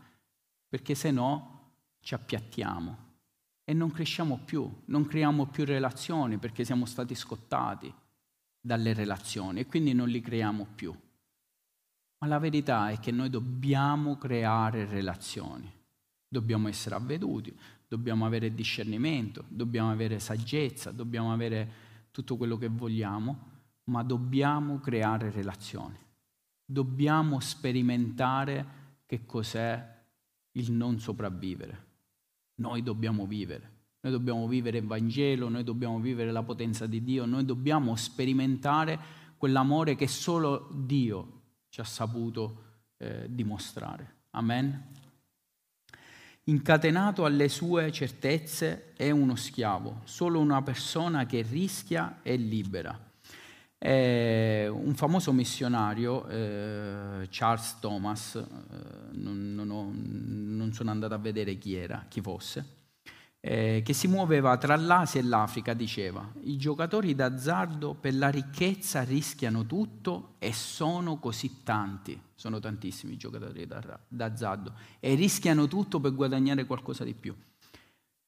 perché 0.68 0.96
se 0.96 1.12
no 1.12 1.72
ci 2.02 2.14
appiattiamo 2.14 2.98
e 3.64 3.74
non 3.74 3.92
cresciamo 3.92 4.40
più, 4.44 4.70
non 4.86 5.08
creiamo 5.08 5.48
più 5.48 5.66
relazioni 5.66 6.38
perché 6.38 6.66
siamo 6.66 6.86
stati 6.86 7.16
scottati 7.16 7.92
dalle 8.60 8.94
relazioni 8.94 9.62
e 9.62 9.66
quindi 9.66 9.94
non 9.94 10.10
li 10.10 10.22
creiamo 10.22 10.68
più. 10.76 10.94
Ma 12.20 12.28
la 12.28 12.40
verità 12.40 12.90
è 12.90 13.00
che 13.00 13.12
noi 13.12 13.30
dobbiamo 13.30 14.18
creare 14.18 14.86
relazioni, 14.86 15.70
dobbiamo 16.28 16.68
essere 16.68 16.96
avveduti, 16.96 17.54
dobbiamo 17.94 18.26
avere 18.26 18.56
discernimento, 18.56 19.46
dobbiamo 19.50 19.92
avere 19.92 20.18
saggezza, 20.18 20.90
dobbiamo 20.90 21.32
avere 21.32 21.72
tutto 22.10 22.38
quello 22.38 22.58
che 22.58 22.68
vogliamo, 22.68 23.52
ma 23.86 24.02
dobbiamo 24.02 24.80
creare 24.80 25.30
relazioni. 25.30 25.96
Dobbiamo 26.66 27.40
sperimentare 27.40 28.66
che 29.06 29.28
cos'è 29.28 30.06
il 30.54 30.72
non 30.72 31.00
sopravvivere. 31.00 31.86
Noi 32.56 32.82
dobbiamo 32.82 33.28
vivere. 33.28 33.72
Noi 34.02 34.12
dobbiamo 34.12 34.48
vivere 34.48 34.80
il 34.80 34.88
Vangelo, 34.88 35.48
noi 35.48 35.64
dobbiamo 35.64 36.00
vivere 36.00 36.32
la 36.32 36.42
potenza 36.42 36.88
di 36.88 37.04
Dio, 37.04 37.26
noi 37.26 37.46
dobbiamo 37.46 37.96
sperimentare 37.96 39.00
quell'amore 39.38 39.96
che 39.96 40.08
solo 40.08 40.68
Dio 40.74 41.42
ci 41.70 41.80
ha 41.80 41.84
saputo 41.84 42.64
eh, 42.98 43.28
dimostrare. 43.30 44.22
Amen. 44.32 45.03
Incatenato 46.46 47.24
alle 47.24 47.48
sue 47.48 47.90
certezze 47.94 48.92
è 48.98 49.10
uno 49.12 49.36
schiavo, 49.38 50.02
solo 50.04 50.42
una 50.42 50.62
persona 50.62 51.26
che 51.26 51.42
rischia 51.42 52.20
è 52.22 52.36
libera. 52.36 53.00
E 53.78 54.68
un 54.70 54.94
famoso 54.96 55.32
missionario, 55.32 56.28
eh, 56.28 57.28
Charles 57.30 57.80
Thomas, 57.80 58.36
eh, 58.36 58.46
non, 59.14 59.54
non, 59.56 59.70
ho, 59.70 59.90
non, 59.94 60.74
sono 60.74 60.92
andato 60.92 61.14
a 61.14 61.18
vedere 61.18 61.58
chi 61.58 61.76
era, 61.76 62.06
chi 62.10 62.20
fosse, 62.20 62.66
eh, 63.46 63.82
che 63.84 63.92
si 63.92 64.08
muoveva 64.08 64.56
tra 64.56 64.78
l'Asia 64.78 65.20
e 65.20 65.24
l'Africa, 65.26 65.74
diceva, 65.74 66.26
i 66.44 66.56
giocatori 66.56 67.14
d'azzardo 67.14 67.94
per 67.94 68.16
la 68.16 68.30
ricchezza 68.30 69.04
rischiano 69.04 69.66
tutto 69.66 70.36
e 70.40 70.54
sono 70.54 71.18
così 71.18 71.62
tanti, 71.62 72.18
sono 72.36 72.62
tantissimi 72.62 73.14
i 73.14 73.18
giocatori 73.18 73.68
d'azzardo, 74.08 74.74
e 75.02 75.16
rischiano 75.16 75.68
tutto 75.68 76.00
per 76.00 76.16
guadagnare 76.16 76.66
qualcosa 76.66 77.04
di 77.04 77.14
più. 77.14 77.36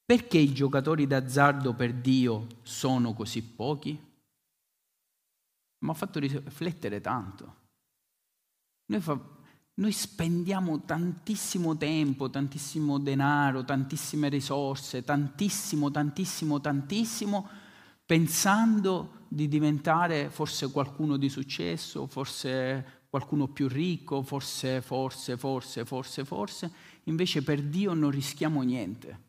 Perché 0.06 0.38
i 0.38 0.52
giocatori 0.52 1.08
d'azzardo 1.08 1.74
per 1.74 1.94
Dio 1.94 2.48
sono 2.64 3.14
così 3.14 3.42
pochi? 3.42 3.98
Mi 5.78 5.90
ha 5.90 5.94
fatto 5.94 6.20
riflettere 6.20 7.00
tanto. 7.00 7.56
Noi 8.88 9.00
noi 9.78 9.92
spendiamo 9.92 10.84
tantissimo 10.86 11.76
tempo, 11.76 12.30
tantissimo 12.30 12.98
denaro, 12.98 13.66
tantissime 13.66 14.30
risorse, 14.30 15.04
tantissimo, 15.04 15.92
tantissimo, 15.92 16.62
tantissimo, 16.62 17.50
pensando 18.06 19.26
di 19.28 19.50
diventare 19.50 20.30
forse 20.30 20.72
qualcuno 20.72 21.18
di 21.18 21.28
successo, 21.28 22.08
forse 22.08 23.04
qualcuno 23.10 23.48
più 23.48 23.68
ricco, 23.68 24.22
forse, 24.22 24.82
forse, 24.82 25.36
forse, 25.36 25.84
forse, 25.84 26.24
forse. 26.24 26.72
Invece 27.04 27.44
per 27.44 27.62
Dio 27.62 27.94
non 27.94 28.12
rischiamo 28.12 28.62
niente. 28.62 29.24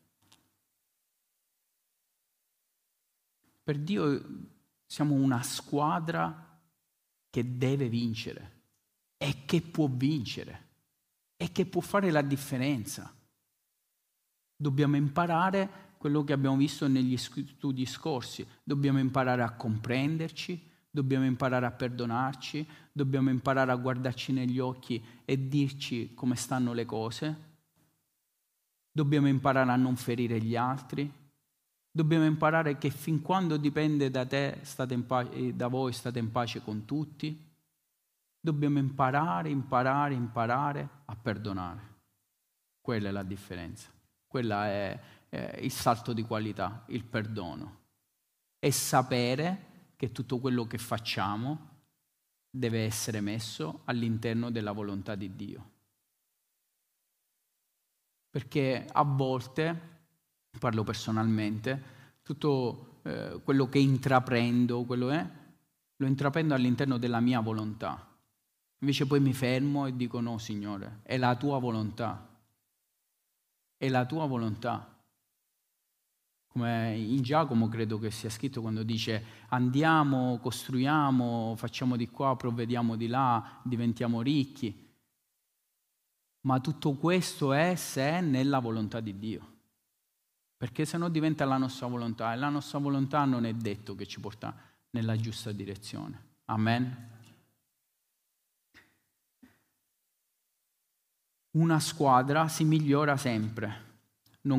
Per 3.65 3.79
Dio 3.79 4.25
siamo 4.87 5.15
una 5.15 5.43
squadra 5.43 6.57
che 7.31 7.59
deve 7.59 7.89
vincere 7.89 8.56
e 9.17 9.45
che 9.45 9.61
può 9.63 9.89
vincere 9.89 10.65
e 11.37 11.53
che 11.53 11.67
può 11.67 11.81
fare 11.81 12.11
la 12.11 12.23
differenza. 12.23 13.13
Dobbiamo 14.57 14.97
imparare 14.97 15.85
quello 15.99 16.25
che 16.25 16.33
abbiamo 16.33 16.57
visto 16.57 16.87
negli 16.89 17.17
studi 17.17 17.85
scorsi, 17.85 18.47
dobbiamo 18.63 18.99
imparare 18.99 19.43
a 19.43 19.53
comprenderci, 19.53 20.71
dobbiamo 20.91 21.27
imparare 21.27 21.67
a 21.67 21.73
perdonarci, 21.73 22.67
dobbiamo 22.93 23.29
imparare 23.29 23.71
a 23.71 23.77
guardarci 23.77 24.33
negli 24.33 24.59
occhi 24.59 25.03
e 25.25 25.49
dirci 25.49 26.15
come 26.15 26.37
stanno 26.37 26.73
le 26.73 26.87
cose, 26.87 27.37
dobbiamo 28.91 29.29
imparare 29.29 29.71
a 29.71 29.77
non 29.77 29.97
ferire 29.97 30.41
gli 30.41 30.57
altri, 30.57 31.11
dobbiamo 31.91 32.25
imparare 32.25 32.79
che 32.79 32.91
fin 32.91 33.21
quando 33.21 33.57
dipende 33.57 34.11
da 34.11 34.25
te, 34.25 34.61
pace, 35.07 35.55
da 35.55 35.69
voi, 35.69 35.93
state 35.93 36.19
in 36.19 36.31
pace 36.31 36.63
con 36.63 36.85
tutti, 36.85 37.46
Dobbiamo 38.47 38.79
imparare, 38.79 39.49
imparare, 39.49 40.15
imparare 40.15 40.89
a 41.07 41.17
perdonare. 41.17 41.95
Quella 42.81 43.09
è 43.09 43.11
la 43.11 43.25
differenza. 43.25 43.91
Quella 44.25 44.69
è, 44.69 45.01
è 45.29 45.59
il 45.63 45.73
salto 45.73 46.13
di 46.13 46.23
qualità, 46.23 46.85
il 46.91 47.03
perdono. 47.03 47.81
E 48.61 48.71
sapere 48.71 49.91
che 49.97 50.13
tutto 50.13 50.39
quello 50.39 50.65
che 50.69 50.79
facciamo 50.79 51.59
deve 52.49 52.85
essere 52.85 53.21
messo 53.21 53.81
all'interno 53.87 54.53
della 54.53 54.71
volontà 54.71 55.17
di 55.17 55.35
Dio. 55.35 55.71
Perché 58.31 58.87
a 58.93 59.03
volte, 59.03 59.81
parlo 60.57 60.85
personalmente, 60.85 61.83
tutto 62.23 63.01
eh, 63.03 63.41
quello 63.43 63.69
che 63.69 63.81
intraprendo, 63.81 64.85
quello 64.85 65.11
è, 65.11 65.29
lo 65.97 66.07
intraprendo 66.07 66.55
all'interno 66.55 66.97
della 66.97 67.19
mia 67.19 67.41
volontà. 67.41 68.15
Invece 68.81 69.07
poi 69.07 69.21
mi 69.21 69.33
fermo 69.33 69.87
e 69.87 69.97
dico 69.97 70.21
no, 70.21 70.39
Signore, 70.39 71.01
è 71.03 71.17
la 71.17 71.35
tua 71.37 71.59
volontà. 71.59 72.29
È 73.77 73.89
la 73.89 74.05
tua 74.05 74.27
volontà. 74.27 74.95
Come 76.49 76.97
in 76.97 77.23
Giacomo 77.23 77.69
credo 77.69 77.99
che 77.99 78.11
sia 78.11 78.31
scritto 78.31 78.61
quando 78.61 78.83
dice 78.83 79.25
andiamo, 79.49 80.39
costruiamo, 80.41 81.55
facciamo 81.57 81.97
di 81.97 82.09
qua, 82.09 82.37
provvediamo 82.37 82.97
di 82.97 83.07
là, 83.09 83.61
diventiamo 83.63 84.23
ricchi. 84.23 84.85
Ma 86.43 86.61
tutto 86.61 86.95
questo 86.95 87.53
è 87.53 87.75
se 87.75 88.03
è 88.03 88.21
nella 88.21 88.59
volontà 88.59 89.01
di 89.01 89.19
Dio. 89.19 89.55
Perché 90.57 90.87
se 90.87 90.97
no 90.97 91.11
diventa 91.11 91.45
la 91.45 91.59
nostra 91.59 91.87
volontà 91.87 92.33
e 92.33 92.37
la 92.37 92.49
nostra 92.49 92.79
volontà 92.79 93.25
non 93.25 93.45
è 93.45 93.53
detto 93.53 93.95
che 93.95 94.07
ci 94.07 94.21
porta 94.21 94.55
nella 94.91 95.17
giusta 95.17 95.53
direzione. 95.53 96.25
Amen. 96.47 97.16
Una 101.57 101.81
squadra 101.81 102.49
si 102.49 102.65
migliora 102.65 103.17
sempre. 103.17 103.85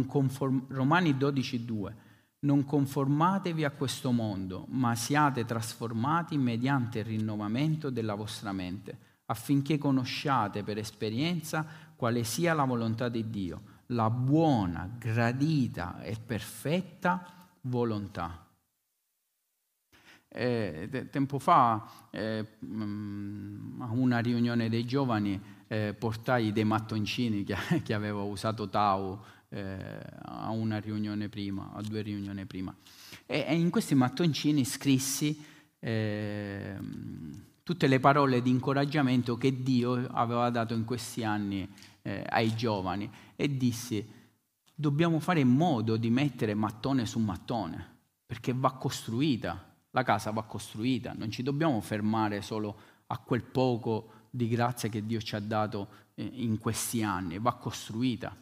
Conform- 0.05 0.65
Romani 0.69 1.15
12:2. 1.15 2.05
Non 2.39 2.65
conformatevi 2.65 3.63
a 3.63 3.71
questo 3.71 4.12
mondo, 4.12 4.65
ma 4.69 4.93
siate 4.95 5.45
trasformati 5.45 6.38
mediante 6.38 6.99
il 6.99 7.05
rinnovamento 7.05 7.89
della 7.89 8.13
vostra 8.13 8.51
mente, 8.51 8.97
affinché 9.25 9.77
conosciate 9.77 10.63
per 10.63 10.77
esperienza 10.77 11.65
quale 11.95 12.23
sia 12.23 12.53
la 12.53 12.65
volontà 12.65 13.10
di 13.10 13.29
Dio, 13.29 13.62
la 13.88 14.10
buona, 14.10 14.89
gradita 14.97 16.01
e 16.01 16.15
perfetta 16.23 17.25
volontà. 17.62 18.45
Eh, 20.29 21.07
tempo 21.10 21.39
fa, 21.39 22.07
eh, 22.12 22.45
mm, 22.63 23.81
a 23.81 23.91
una 23.91 24.19
riunione 24.19 24.69
dei 24.69 24.86
giovani, 24.86 25.41
eh, 25.67 25.95
portai 25.97 26.51
dei 26.51 26.63
mattoncini 26.63 27.43
che, 27.43 27.56
che 27.84 27.93
aveva 27.93 28.21
usato 28.21 28.69
Tau 28.69 29.19
eh, 29.49 29.99
a 30.23 30.49
una 30.51 30.80
riunione 30.80 31.30
prima, 31.30 31.71
a 31.73 31.82
due 31.82 32.01
riunioni 32.01 32.45
prima. 32.45 32.75
E, 33.25 33.45
e 33.47 33.56
in 33.56 33.69
questi 33.69 33.95
mattoncini 33.95 34.65
scrissi 34.65 35.43
eh, 35.80 36.77
tutte 37.63 37.88
le 37.88 37.99
parole 37.99 38.41
di 38.41 38.49
incoraggiamento 38.49 39.38
che 39.38 39.62
Dio 39.62 40.08
aveva 40.08 40.49
dato 40.49 40.73
in 40.73 40.86
questi 40.86 41.23
anni 41.23 41.67
eh, 42.01 42.23
ai 42.30 42.56
giovani 42.56 43.10
e 43.36 43.58
dissi 43.58 44.15
dobbiamo 44.73 45.19
fare 45.19 45.39
in 45.41 45.49
modo 45.49 45.97
di 45.97 46.10
mettere 46.10 46.53
mattone 46.53 47.06
su 47.06 47.19
mattone 47.19 47.95
perché 48.25 48.53
va 48.53 48.71
costruita, 48.73 49.73
la 49.91 50.03
casa 50.03 50.32
va 50.32 50.43
costruita, 50.43 51.13
non 51.13 51.32
ci 51.32 51.43
dobbiamo 51.43 51.80
fermare 51.82 52.41
solo 52.41 52.80
a 53.08 53.17
quel 53.19 53.41
poco 53.41 54.12
di 54.38 54.47
grazia 54.47 54.88
che 54.88 55.06
Dio 55.06 55.19
ci 55.19 55.36
ha 55.36 55.39
dato 55.39 55.89
eh, 56.13 56.23
in 56.23 56.60
questi 56.60 57.04
anni, 57.04 57.39
va 57.39 57.54
costruita. 57.56 58.34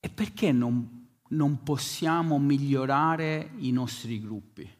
E 0.00 0.08
perché 0.08 0.52
non, 0.52 1.08
non 1.28 1.62
possiamo 1.62 2.38
migliorare 2.38 3.50
i 3.58 3.72
nostri 3.72 4.20
gruppi? 4.20 4.70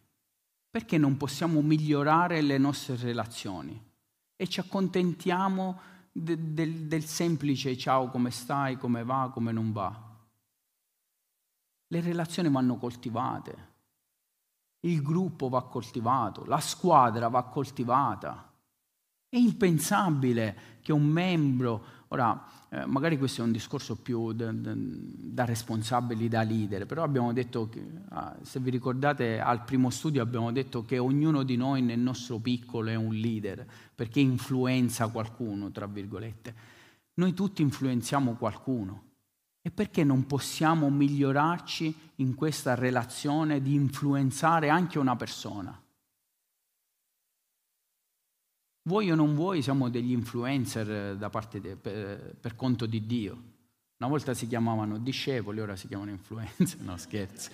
Perché 0.70 0.96
non 0.96 1.16
possiamo 1.16 1.60
migliorare 1.60 2.40
le 2.40 2.56
nostre 2.58 2.96
relazioni? 2.96 3.78
E 4.36 4.48
ci 4.48 4.60
accontentiamo 4.60 5.80
de, 6.12 6.54
de, 6.54 6.86
del 6.86 7.04
semplice 7.04 7.76
ciao, 7.76 8.08
come 8.08 8.30
stai, 8.30 8.76
come 8.76 9.04
va, 9.04 9.30
come 9.32 9.52
non 9.52 9.72
va? 9.72 10.12
Le 11.88 12.00
relazioni 12.00 12.48
vanno 12.48 12.76
coltivate 12.76 13.72
il 14.84 15.02
gruppo 15.02 15.48
va 15.48 15.62
coltivato, 15.64 16.44
la 16.44 16.60
squadra 16.60 17.28
va 17.28 17.44
coltivata. 17.44 18.50
È 19.28 19.36
impensabile 19.36 20.78
che 20.80 20.92
un 20.92 21.04
membro, 21.04 21.84
ora 22.08 22.46
eh, 22.68 22.86
magari 22.86 23.18
questo 23.18 23.40
è 23.40 23.44
un 23.44 23.52
discorso 23.52 23.96
più 23.96 24.32
da, 24.32 24.52
da, 24.52 25.44
responsabili, 25.44 26.28
da 26.28 26.42
leader, 26.42 26.86
però 26.86 27.02
abbiamo 27.02 27.32
detto, 27.32 27.68
che, 27.68 27.84
ah, 28.10 28.36
se 28.42 28.60
vi 28.60 28.70
ricordate 28.70 29.40
al 29.40 29.64
primo 29.64 29.90
studio 29.90 30.22
abbiamo 30.22 30.52
detto 30.52 30.84
che 30.84 30.98
ognuno 30.98 31.42
di 31.42 31.56
noi 31.56 31.82
nel 31.82 31.98
nostro 31.98 32.38
piccolo 32.38 32.90
è 32.90 32.94
un 32.94 33.14
leader, 33.14 33.66
perché 33.94 34.20
influenza 34.20 35.08
qualcuno, 35.08 35.70
tra 35.70 35.86
virgolette. 35.86 36.54
Noi 37.14 37.32
tutti 37.32 37.62
influenziamo 37.62 38.34
qualcuno. 38.34 39.13
E 39.66 39.70
perché 39.70 40.04
non 40.04 40.26
possiamo 40.26 40.90
migliorarci 40.90 42.10
in 42.16 42.34
questa 42.34 42.74
relazione 42.74 43.62
di 43.62 43.72
influenzare 43.72 44.68
anche 44.68 44.98
una 44.98 45.16
persona? 45.16 45.82
Vuoi 48.82 49.10
o 49.10 49.14
non 49.14 49.34
vuoi 49.34 49.62
siamo 49.62 49.88
degli 49.88 50.12
influencer 50.12 51.16
da 51.16 51.30
parte 51.30 51.62
de, 51.62 51.76
per, 51.76 52.36
per, 52.38 52.56
conto 52.56 52.84
di 52.84 53.06
Dio. 53.06 53.32
Una 53.96 54.10
volta 54.10 54.34
si 54.34 54.46
chiamavano 54.46 54.98
discepoli, 54.98 55.60
ora 55.60 55.76
si 55.76 55.88
chiamano 55.88 56.10
influencer, 56.10 56.80
no 56.80 56.98
scherzo. 56.98 57.48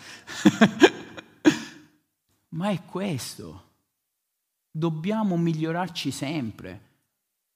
Ma 2.59 2.71
è 2.71 2.85
questo. 2.87 3.69
Dobbiamo 4.69 5.37
migliorarci 5.37 6.11
sempre. 6.11 6.89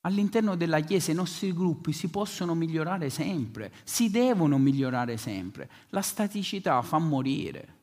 All'interno 0.07 0.55
della 0.55 0.81
Chiesa 0.81 1.13
i 1.13 1.15
nostri 1.15 1.53
gruppi 1.55 1.93
si 1.93 2.09
possono 2.09 2.55
migliorare 2.55 3.09
sempre, 3.09 3.73
si 3.85 4.11
devono 4.11 4.59
migliorare 4.59 5.17
sempre. 5.17 5.69
La 5.89 6.03
staticità 6.03 6.83
fa 6.83 6.99
morire. 6.99 7.83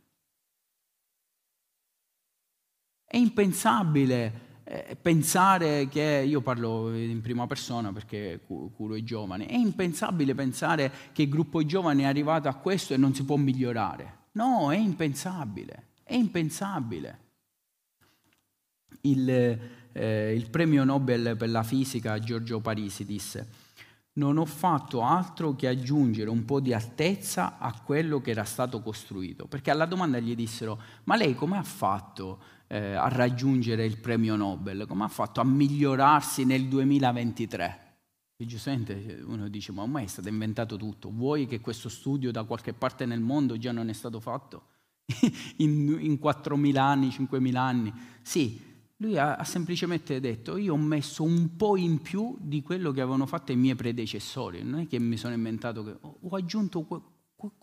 È 3.04 3.18
impensabile 3.18 4.50
eh, 4.64 4.96
pensare 5.02 5.88
che, 5.90 6.24
io 6.26 6.42
parlo 6.42 6.96
in 6.96 7.22
prima 7.22 7.48
persona 7.48 7.92
perché 7.92 8.40
curo 8.46 8.96
i 8.96 9.04
giovani, 9.04 9.46
è 9.46 9.56
impensabile 9.56 10.36
pensare 10.36 10.92
che 11.12 11.24
il 11.24 11.30
gruppo 11.30 11.66
giovani 11.66 12.04
è 12.04 12.06
arrivato 12.06 12.48
a 12.48 12.54
questo 12.54 12.94
e 12.94 12.98
non 12.98 13.16
si 13.16 13.26
può 13.26 13.36
migliorare. 13.36 14.20
No, 14.34 14.72
è 14.72 14.78
impensabile, 14.78 15.88
è 16.04 16.14
impensabile. 16.14 17.31
Il, 19.02 19.30
eh, 19.92 20.34
il 20.34 20.50
premio 20.50 20.84
Nobel 20.84 21.36
per 21.38 21.50
la 21.50 21.64
fisica 21.64 22.20
Giorgio 22.20 22.60
Parisi 22.60 23.06
disse 23.06 23.70
non 24.14 24.38
ho 24.38 24.46
fatto 24.46 25.04
altro 25.04 25.56
che 25.56 25.70
aggiungere 25.70 26.30
un 26.30 26.44
po' 26.44 26.60
di 26.60 26.74
altezza 26.74 27.58
a 27.58 27.74
quello 27.80 28.20
che 28.20 28.32
era 28.32 28.44
stato 28.44 28.82
costruito. 28.82 29.46
Perché 29.46 29.72
alla 29.72 29.86
domanda 29.86 30.20
gli 30.20 30.36
dissero, 30.36 30.82
ma 31.06 31.16
lei 31.16 31.34
come 31.34 31.58
ha 31.58 31.64
fatto 31.64 32.42
eh, 32.68 32.94
a 32.94 33.08
raggiungere 33.08 33.86
il 33.86 33.98
premio 33.98 34.36
Nobel? 34.36 34.86
Come 34.86 35.06
ha 35.06 35.08
fatto 35.08 35.40
a 35.40 35.46
migliorarsi 35.46 36.44
nel 36.44 36.68
2023? 36.68 37.80
E 38.36 38.46
giustamente 38.46 39.22
uno 39.26 39.48
dice, 39.48 39.72
ma 39.72 39.84
ormai 39.84 40.06
è 40.06 40.08
stato 40.08 40.28
inventato 40.28 40.76
tutto. 40.76 41.10
Vuoi 41.10 41.46
che 41.46 41.62
questo 41.62 41.88
studio 41.88 42.32
da 42.32 42.44
qualche 42.44 42.74
parte 42.74 43.06
nel 43.06 43.22
mondo 43.22 43.58
già 43.58 43.72
non 43.72 43.88
è 43.88 43.94
stato 43.94 44.20
fatto? 44.20 44.66
in, 45.58 45.98
in 46.00 46.20
4.000 46.22 46.78
anni, 46.78 47.08
5.000 47.08 47.56
anni? 47.56 47.94
Sì, 48.22 48.71
lui 49.02 49.18
ha, 49.18 49.36
ha, 49.36 49.44
semplicemente 49.44 50.20
detto, 50.20 50.58
io 50.58 50.74
ho 50.74 50.78
messo 50.78 51.24
un 51.24 51.56
po' 51.56 51.76
in 51.76 52.02
più 52.02 52.38
di 52.40 52.62
quello 52.62 52.92
che 52.92 53.02
avevano 53.02 53.26
fatto 53.26 53.52
i 53.52 53.56
miei 53.56 53.76
predecessori, 53.76 54.64
non 54.64 54.82
è 54.82 54.88
che 54.88 55.00
mi 55.00 55.18
sono 55.18 55.34
inventato 55.34 55.84
che 55.84 55.98
ho 56.00 56.36
aggiunto 56.36 56.86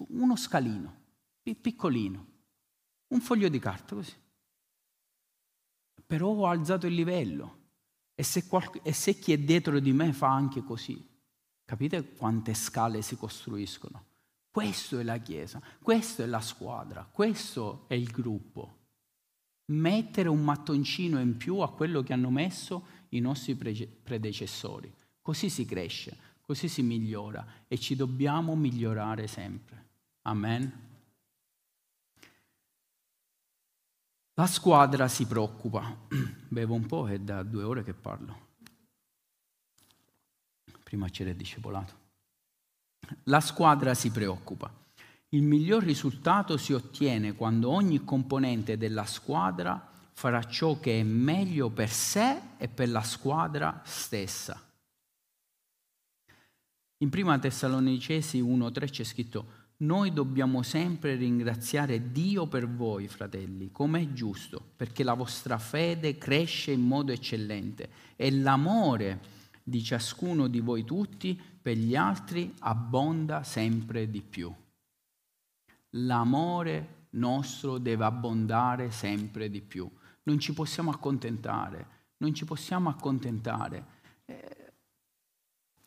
uno 0.09 0.37
scalino, 0.37 0.97
piccolino, 1.43 2.27
un 3.09 3.21
foglio 3.21 3.49
di 3.49 3.59
carta 3.61 3.95
così. 3.95 4.15
Però 6.05 6.29
ho 6.29 6.47
alzato 6.47 6.89
il 6.89 6.95
livello 6.95 7.57
e 8.15 8.25
se, 8.25 8.49
qualche, 8.49 8.81
e 8.83 8.93
se 8.93 9.19
chi 9.19 9.33
è 9.33 9.39
dietro 9.39 9.79
di 9.79 9.93
me 9.93 10.13
fa 10.13 10.35
anche 10.35 10.65
così, 10.65 11.07
capite 11.65 12.15
quante 12.15 12.53
scale 12.55 13.01
si 13.01 13.17
costruiscono? 13.17 14.07
Questo 14.51 14.99
è 14.99 15.05
la 15.05 15.19
Chiesa, 15.19 15.63
questa 15.81 16.25
è 16.25 16.27
la 16.27 16.41
squadra, 16.41 17.09
questo 17.09 17.85
è 17.87 17.95
il 17.95 18.11
gruppo 18.11 18.78
mettere 19.69 20.29
un 20.29 20.43
mattoncino 20.43 21.21
in 21.21 21.37
più 21.37 21.59
a 21.59 21.73
quello 21.73 22.03
che 22.03 22.13
hanno 22.13 22.31
messo 22.31 22.87
i 23.11 23.21
nostri 23.21 23.55
predecessori. 23.55 24.93
Così 25.21 25.51
si 25.51 25.65
cresce, 25.65 26.17
così 26.41 26.69
si 26.69 26.83
migliora 26.83 27.47
e 27.67 27.79
ci 27.79 27.97
dobbiamo 27.97 28.55
migliorare 28.55 29.27
sempre. 29.27 29.87
Amen. 30.23 30.87
La 34.35 34.47
squadra 34.47 35.09
si 35.09 35.27
preoccupa. 35.27 35.97
Bevo 36.49 36.75
un 36.75 36.87
po', 36.87 37.09
è 37.09 37.19
da 37.19 37.43
due 37.43 37.65
ore 37.65 37.83
che 37.83 37.93
parlo. 37.93 38.47
Prima 40.83 41.09
c'era 41.09 41.31
il 41.31 41.37
discepolato. 41.37 42.07
La 43.25 43.41
squadra 43.41 43.95
si 43.95 44.11
preoccupa. 44.11 44.73
Il 45.33 45.43
miglior 45.43 45.83
risultato 45.83 46.57
si 46.57 46.73
ottiene 46.73 47.35
quando 47.35 47.69
ogni 47.69 48.03
componente 48.03 48.79
della 48.79 49.05
squadra 49.05 49.91
farà 50.13 50.43
ciò 50.45 50.81
che 50.81 51.01
è 51.01 51.03
meglio 51.03 51.69
per 51.69 51.91
sé 51.91 52.41
e 52.57 52.69
per 52.69 52.89
la 52.89 53.03
squadra 53.03 53.83
stessa. 53.85 54.59
In 57.01 57.11
prima 57.11 57.39
Tessalonicesi 57.39 58.43
1.3 58.43 58.91
c'è 58.91 59.05
scritto 59.05 59.67
noi 59.81 60.15
dobbiamo 60.15 60.63
sempre 60.63 61.15
ringraziare 61.17 62.11
Dio 62.11 62.47
per 62.47 62.67
voi, 62.67 63.07
fratelli, 63.07 63.71
come 63.71 64.01
è 64.01 64.13
giusto, 64.15 64.61
perché 64.77 65.05
la 65.05 65.13
vostra 65.13 65.59
fede 65.59 66.17
cresce 66.17 66.73
in 66.73 66.81
modo 66.81 67.13
eccellente 67.13 67.91
e 68.17 68.33
l'amore 68.33 69.21
di 69.63 69.83
ciascuno 69.85 70.49
di 70.49 70.61
voi 70.61 70.85
tutti 70.85 71.39
per 71.61 71.77
gli 71.77 71.95
altri 71.95 72.55
abbonda 72.61 73.43
sempre 73.43 74.11
di 74.11 74.23
più 74.23 74.53
l'amore 75.91 77.07
nostro 77.11 77.79
deve 77.79 78.05
abbondare 78.05 78.91
sempre 78.91 79.49
di 79.49 79.61
più. 79.61 79.91
Non 80.25 80.39
ci 80.39 80.53
possiamo 80.53 80.91
accontentare, 80.91 81.87
non 82.19 82.35
ci 82.35 82.45
possiamo 82.45 82.89
accontentare. 82.89 83.87
Eh, 84.27 84.73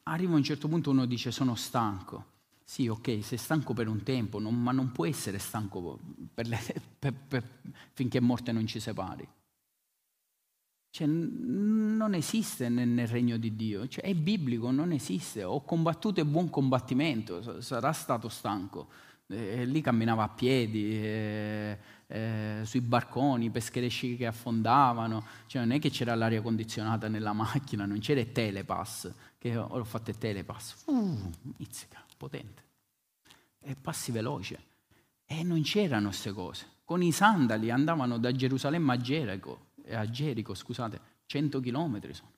arriva 0.03 0.35
un 0.35 0.43
certo 0.43 0.67
punto 0.67 0.89
uno 0.89 1.05
dice 1.05 1.31
sono 1.31 1.55
stanco. 1.55 2.29
Sì, 2.63 2.87
ok, 2.87 3.19
sei 3.21 3.37
stanco 3.37 3.73
per 3.73 3.87
un 3.87 4.01
tempo, 4.01 4.39
non, 4.39 4.55
ma 4.55 4.71
non 4.71 4.91
puoi 4.91 5.09
essere 5.09 5.39
stanco 5.39 5.99
per 6.33 6.47
le, 6.47 6.57
per, 6.97 7.13
per, 7.13 7.59
finché 7.91 8.19
morte 8.21 8.51
non 8.53 8.65
ci 8.65 8.79
separi. 8.79 9.27
Cioè, 10.89 11.07
non 11.07 12.13
esiste 12.13 12.69
nel, 12.69 12.87
nel 12.87 13.07
regno 13.07 13.37
di 13.37 13.55
Dio, 13.55 13.87
cioè, 13.87 14.05
è 14.05 14.13
biblico, 14.13 14.71
non 14.71 14.93
esiste. 14.93 15.43
Ho 15.43 15.63
combattuto 15.63 16.21
il 16.21 16.25
buon 16.27 16.49
combattimento, 16.49 17.61
sarà 17.61 17.91
stato 17.91 18.29
stanco 18.29 18.89
e 19.31 19.65
lì 19.65 19.81
camminava 19.81 20.23
a 20.23 20.29
piedi, 20.29 20.91
e, 20.93 21.77
e, 22.07 22.61
sui 22.63 22.81
barconi, 22.81 23.49
pescherecci 23.49 24.17
che 24.17 24.25
affondavano, 24.25 25.25
cioè 25.47 25.61
non 25.61 25.71
è 25.71 25.79
che 25.79 25.89
c'era 25.89 26.13
l'aria 26.15 26.41
condizionata 26.41 27.07
nella 27.07 27.33
macchina, 27.33 27.85
non 27.85 27.99
c'era 27.99 28.19
il 28.19 28.31
telepass, 28.31 29.11
che 29.37 29.55
ho 29.57 29.83
fatto 29.83 30.09
il 30.09 30.17
telepass, 30.17 30.83
uh, 30.85 31.31
mizzica, 31.57 32.03
potente, 32.17 32.63
e 33.59 33.75
passi 33.75 34.11
veloce. 34.11 34.69
E 35.25 35.43
non 35.43 35.61
c'erano 35.61 36.09
queste 36.09 36.33
cose. 36.33 36.65
Con 36.83 37.01
i 37.01 37.13
sandali 37.13 37.71
andavano 37.71 38.17
da 38.17 38.33
Gerusalemme 38.33 38.91
a 38.93 38.97
Gerico, 38.97 39.67
a 39.89 40.09
Gerico 40.09 40.53
scusate, 40.53 40.99
100 41.25 41.59
chilometri 41.61 42.13
sono. 42.13 42.31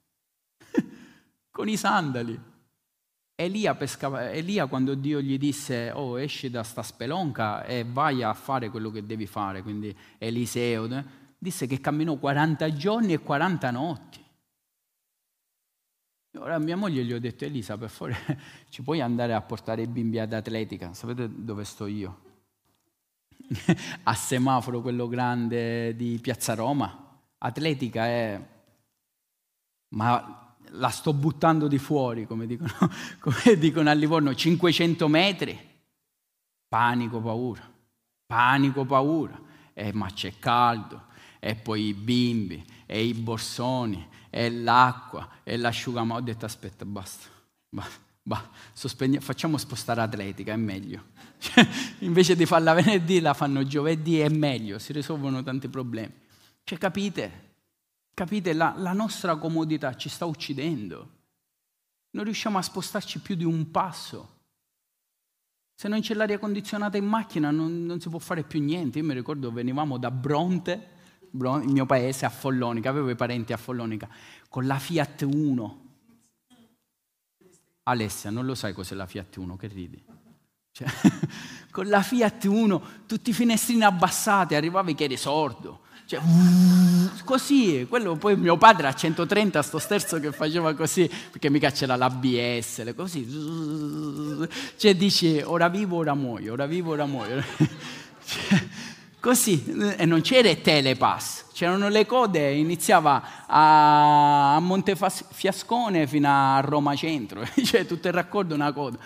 Con 1.50 1.68
i 1.68 1.76
sandali. 1.76 2.40
Elia, 3.36 3.74
pescava, 3.74 4.30
Elia, 4.32 4.68
quando 4.68 4.94
Dio 4.94 5.20
gli 5.20 5.40
disse 5.40 5.92
oh 5.92 6.20
esci 6.20 6.52
da 6.52 6.62
sta 6.62 6.84
spelonca 6.84 7.66
e 7.66 7.84
vai 7.84 8.22
a 8.22 8.34
fare 8.34 8.70
quello 8.70 8.92
che 8.92 9.06
devi 9.06 9.26
fare, 9.26 9.64
quindi 9.64 9.96
Eliseo, 10.20 10.86
eh, 10.86 11.04
disse 11.38 11.66
che 11.66 11.82
camminò 11.82 12.16
40 12.16 12.74
giorni 12.74 13.14
e 13.14 13.20
40 13.20 13.72
notti. 13.72 14.22
Ora 16.38 16.60
mia 16.60 16.78
moglie 16.78 17.04
gli 17.04 17.14
ho 17.14 17.20
detto 17.20 17.46
Elisa 17.46 17.78
per 17.78 17.90
favore 17.90 18.18
ci 18.70 18.82
puoi 18.82 19.02
andare 19.02 19.34
a 19.34 19.42
portare 19.42 19.82
i 19.84 19.88
bimbi 19.88 20.20
ad 20.20 20.34
atletica, 20.34 20.94
sapete 20.94 21.28
dove 21.32 21.64
sto 21.64 21.88
io? 21.88 22.22
a 24.04 24.14
semaforo 24.14 24.82
quello 24.82 25.08
grande 25.08 25.96
di 25.96 26.20
Piazza 26.22 26.54
Roma. 26.54 27.20
Atletica 27.40 28.06
è... 28.06 28.48
Ma 29.90 30.43
la 30.76 30.90
sto 30.90 31.14
buttando 31.14 31.68
di 31.68 31.78
fuori, 31.78 32.26
come 32.26 32.46
dicono, 32.46 32.72
come 33.20 33.58
dicono 33.58 33.90
a 33.90 33.94
Livorno, 33.94 34.34
500 34.34 35.08
metri, 35.08 35.60
panico, 36.68 37.22
paura, 37.22 37.70
panico, 38.26 38.86
paura, 38.86 39.40
eh, 39.74 39.92
ma 39.94 40.10
c'è 40.12 40.38
caldo, 40.40 41.08
e 41.40 41.56
poi 41.56 41.88
i 41.88 41.94
bimbi, 41.94 42.64
e 42.86 43.04
i 43.04 43.14
borsoni, 43.14 44.08
e 44.30 44.50
l'acqua, 44.50 45.28
e 45.44 45.58
l'asciugamano. 45.58 46.20
Ho 46.20 46.24
detto 46.24 46.46
aspetta, 46.46 46.86
basta, 46.86 47.28
basta. 47.70 48.02
Bah, 48.26 48.50
facciamo 49.20 49.58
spostare 49.58 50.00
atletica, 50.00 50.54
è 50.54 50.56
meglio. 50.56 51.12
invece 52.00 52.38
di 52.38 52.46
farla 52.46 52.74
venerdì, 52.74 53.20
la 53.20 53.34
fanno 53.34 53.66
giovedì, 53.68 54.20
è 54.20 54.30
meglio, 54.30 54.80
si 54.80 54.94
risolvono 54.94 55.44
tanti 55.44 55.68
problemi. 55.68 56.14
Cioè, 56.64 56.78
capite? 56.78 57.53
Capite? 58.14 58.54
La, 58.54 58.74
la 58.78 58.94
nostra 58.94 59.36
comodità 59.38 59.96
ci 59.96 60.10
sta 60.10 60.26
uccidendo. 60.26 61.10
Non 62.12 62.26
riusciamo 62.26 62.58
a 62.58 62.62
spostarci 62.62 63.20
più 63.20 63.36
di 63.36 63.44
un 63.44 63.72
passo. 63.72 64.42
Se 65.74 65.88
non 65.88 66.02
c'è 66.02 66.14
l'aria 66.14 66.38
condizionata 66.38 66.98
in 66.98 67.06
macchina 67.06 67.50
non, 67.50 67.86
non, 67.86 68.00
si 68.00 68.10
può 68.10 68.20
fare 68.20 68.44
più 68.44 68.62
niente. 68.62 69.00
Io 69.00 69.06
mi 69.06 69.14
ricordo 69.14 69.52
venivamo 69.52 69.98
da 69.98 70.12
Bronte, 70.12 70.90
il 71.32 71.64
mio 71.66 71.86
paese, 71.86 72.26
a 72.26 72.30
Follonica, 72.30 72.90
avevo 72.90 73.10
i 73.10 73.16
parenti 73.16 73.54
a 73.54 73.58
Follonica, 73.58 74.08
con 74.48 74.68
la 74.68 74.78
Fiat 74.78 75.22
1. 75.24 75.82
Alessia, 77.86 78.30
non 78.30 78.46
lo 78.46 78.54
sai 78.54 78.74
cos'è 78.74 78.94
la 78.94 79.08
Fiat 79.08 79.36
1, 79.36 79.58
che 79.58 79.68
ridi? 79.68 80.02
Cioè, 80.72 80.88
con 81.72 81.88
la 81.88 82.04
Fiat 82.04 82.44
1, 82.44 82.84
tutti 83.08 83.32
i 83.32 83.34
finestrini 83.34 83.84
abbassati, 83.84 84.54
arrivavi 84.54 84.94
che 84.94 85.06
eri 85.06 85.18
sordo. 85.18 85.82
Cioè, 86.06 86.20
così, 87.24 87.86
quello 87.88 88.16
poi 88.18 88.36
mio 88.36 88.58
padre 88.58 88.88
a 88.88 88.94
130, 88.94 89.62
sto 89.62 89.80
sterzo 89.80 90.20
che 90.20 90.34
faceva 90.34 90.74
così, 90.74 91.10
perché 91.32 91.50
mica 91.50 91.72
c'era 91.72 91.96
l'ABS, 91.96 92.94
così. 92.96 94.48
Cioè 94.76 94.96
dici, 94.96 95.42
ora 95.44 95.70
vivo, 95.70 95.98
ora 95.98 96.14
muoio, 96.14 96.54
ora 96.54 96.66
vivo, 96.66 96.92
ora 96.92 97.06
muoio. 97.06 97.42
Cioè, 98.26 98.68
così, 99.20 99.64
e 99.98 100.06
non 100.06 100.22
c'era 100.22 100.50
il 100.50 100.62
telepass, 100.62 101.52
c'erano 101.52 101.90
le 101.90 102.06
code, 102.06 102.54
iniziava 102.54 103.46
a, 103.48 104.56
a 104.56 104.60
Montefiascone 104.60 106.08
fino 106.08 106.30
a 106.30 106.62
Roma 106.62 106.96
Centro, 106.96 107.46
cioè 107.64 107.86
tutto 107.86 108.08
il 108.08 108.14
raccordo 108.14 108.56
una 108.56 108.72
coda. 108.72 108.98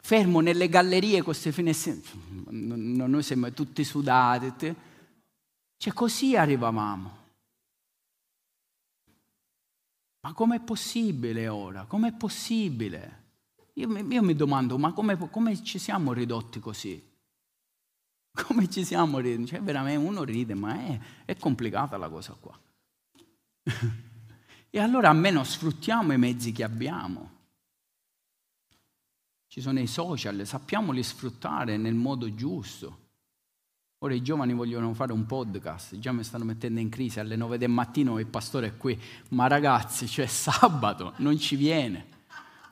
Fermo 0.00 0.40
nelle 0.40 0.70
gallerie 0.70 1.16
con 1.16 1.24
queste 1.24 1.52
finestre, 1.52 1.98
noi 2.50 3.22
siamo 3.22 3.52
tutti 3.52 3.84
sudati. 3.84 4.74
Cioè 5.76 5.92
così 5.92 6.36
arrivavamo. 6.36 7.22
Ma 10.24 10.32
com'è 10.32 10.58
possibile 10.60 11.48
ora? 11.48 11.84
Com'è 11.84 12.12
possibile? 12.12 13.22
Io, 13.74 13.94
io 13.98 14.22
mi 14.22 14.34
domando, 14.34 14.78
ma 14.78 14.92
come, 14.92 15.18
come, 15.28 15.62
ci 15.62 15.78
siamo 15.78 16.14
ridotti 16.14 16.60
così? 16.60 17.12
Come 18.34 18.68
ci 18.68 18.84
siamo 18.84 19.18
ridotti? 19.18 19.50
Cioè, 19.50 19.60
veramente 19.60 20.04
uno 20.04 20.24
ride, 20.24 20.54
ma 20.54 20.74
è, 20.78 20.98
è 21.26 21.36
complicata 21.36 21.96
la 21.96 22.08
cosa 22.08 22.34
qua. 22.40 22.58
e 24.70 24.78
allora 24.80 25.10
almeno 25.10 25.44
sfruttiamo 25.44 26.12
i 26.12 26.18
mezzi 26.18 26.52
che 26.52 26.64
abbiamo. 26.64 27.32
Ci 29.46 29.60
sono 29.60 29.78
i 29.78 29.86
social, 29.86 30.46
sappiamoli 30.46 31.02
sfruttare 31.02 31.76
nel 31.76 31.94
modo 31.94 32.34
giusto. 32.34 33.03
Ora 34.04 34.12
i 34.12 34.20
giovani 34.20 34.52
vogliono 34.52 34.92
fare 34.92 35.14
un 35.14 35.24
podcast, 35.24 35.98
già 35.98 36.12
mi 36.12 36.22
stanno 36.24 36.44
mettendo 36.44 36.78
in 36.78 36.90
crisi 36.90 37.20
alle 37.20 37.36
9 37.36 37.56
del 37.56 37.70
mattino 37.70 38.18
il 38.18 38.26
pastore 38.26 38.66
è 38.66 38.76
qui, 38.76 39.00
ma 39.30 39.46
ragazzi, 39.46 40.06
cioè 40.06 40.26
sabato, 40.28 41.14
non 41.16 41.38
ci 41.38 41.56
viene. 41.56 42.12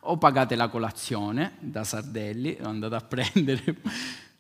O 0.01 0.19
pagate 0.19 0.57
la 0.57 0.69
colazione 0.69 1.57
da 1.61 1.85
Sardelli, 1.85 2.59
andate 2.61 2.95
a 2.95 3.01
prendere. 3.01 3.77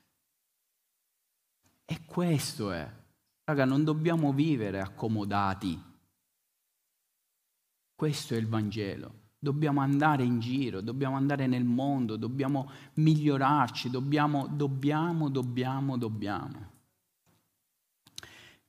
E 1.85 2.01
questo 2.07 2.73
è. 2.73 2.91
Raga, 3.45 3.67
non 3.67 3.85
dobbiamo 3.85 4.33
vivere 4.33 4.81
accomodati. 4.81 5.79
Questo 7.95 8.35
è 8.35 8.39
il 8.39 8.47
Vangelo. 8.47 9.13
Dobbiamo 9.39 9.81
andare 9.81 10.25
in 10.25 10.41
giro, 10.41 10.81
dobbiamo 10.81 11.17
andare 11.17 11.47
nel 11.47 11.65
mondo, 11.65 12.17
dobbiamo 12.17 12.71
migliorarci, 12.95 13.91
dobbiamo, 13.91 14.47
dobbiamo, 14.47 15.29
dobbiamo, 15.29 15.99
dobbiamo. 15.99 16.72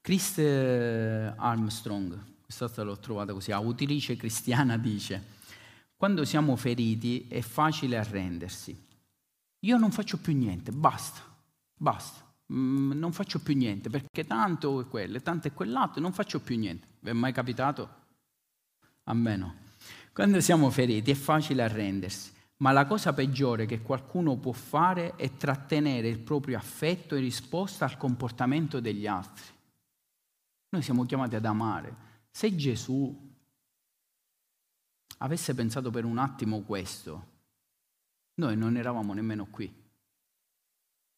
Chris 0.03 0.37
Armstrong, 0.37 2.19
questa 2.43 2.83
l'ho 2.83 2.99
trovata 2.99 3.31
così, 3.31 3.53
autrice 3.53 4.17
cristiana, 4.17 4.75
dice, 4.75 5.23
quando 5.95 6.25
siamo 6.25 6.57
feriti 6.57 7.25
è 7.29 7.39
facile 7.39 7.97
arrendersi. 7.97 8.77
Io 9.59 9.77
non 9.77 9.91
faccio 9.91 10.17
più 10.17 10.35
niente, 10.35 10.73
basta, 10.73 11.21
basta, 11.73 12.21
mm, 12.51 12.91
non 12.91 13.13
faccio 13.13 13.39
più 13.39 13.55
niente 13.55 13.89
perché 13.89 14.25
tanto 14.25 14.81
è 14.81 14.87
quello, 14.89 15.21
tanto 15.21 15.47
è 15.47 15.53
quell'altro, 15.53 16.01
non 16.01 16.11
faccio 16.11 16.41
più 16.41 16.57
niente. 16.57 16.85
Vi 16.99 17.09
è 17.09 17.13
mai 17.13 17.31
capitato? 17.31 17.89
A 19.05 19.13
me 19.13 19.37
no. 19.37 19.55
Quando 20.11 20.41
siamo 20.41 20.69
feriti 20.69 21.11
è 21.11 21.15
facile 21.15 21.63
arrendersi, 21.63 22.29
ma 22.57 22.73
la 22.73 22.85
cosa 22.85 23.13
peggiore 23.13 23.65
che 23.65 23.81
qualcuno 23.81 24.35
può 24.35 24.51
fare 24.51 25.15
è 25.15 25.37
trattenere 25.37 26.09
il 26.09 26.19
proprio 26.19 26.57
affetto 26.57 27.15
in 27.15 27.21
risposta 27.21 27.85
al 27.85 27.95
comportamento 27.95 28.81
degli 28.81 29.07
altri. 29.07 29.52
Noi 30.73 30.81
siamo 30.81 31.05
chiamati 31.05 31.35
ad 31.35 31.45
amare. 31.45 31.95
Se 32.31 32.55
Gesù 32.55 33.15
avesse 35.19 35.53
pensato 35.53 35.91
per 35.91 36.03
un 36.03 36.17
attimo 36.17 36.61
questo, 36.61 37.27
noi 38.35 38.57
non 38.57 38.75
eravamo 38.75 39.13
nemmeno 39.13 39.45
qui. 39.45 39.71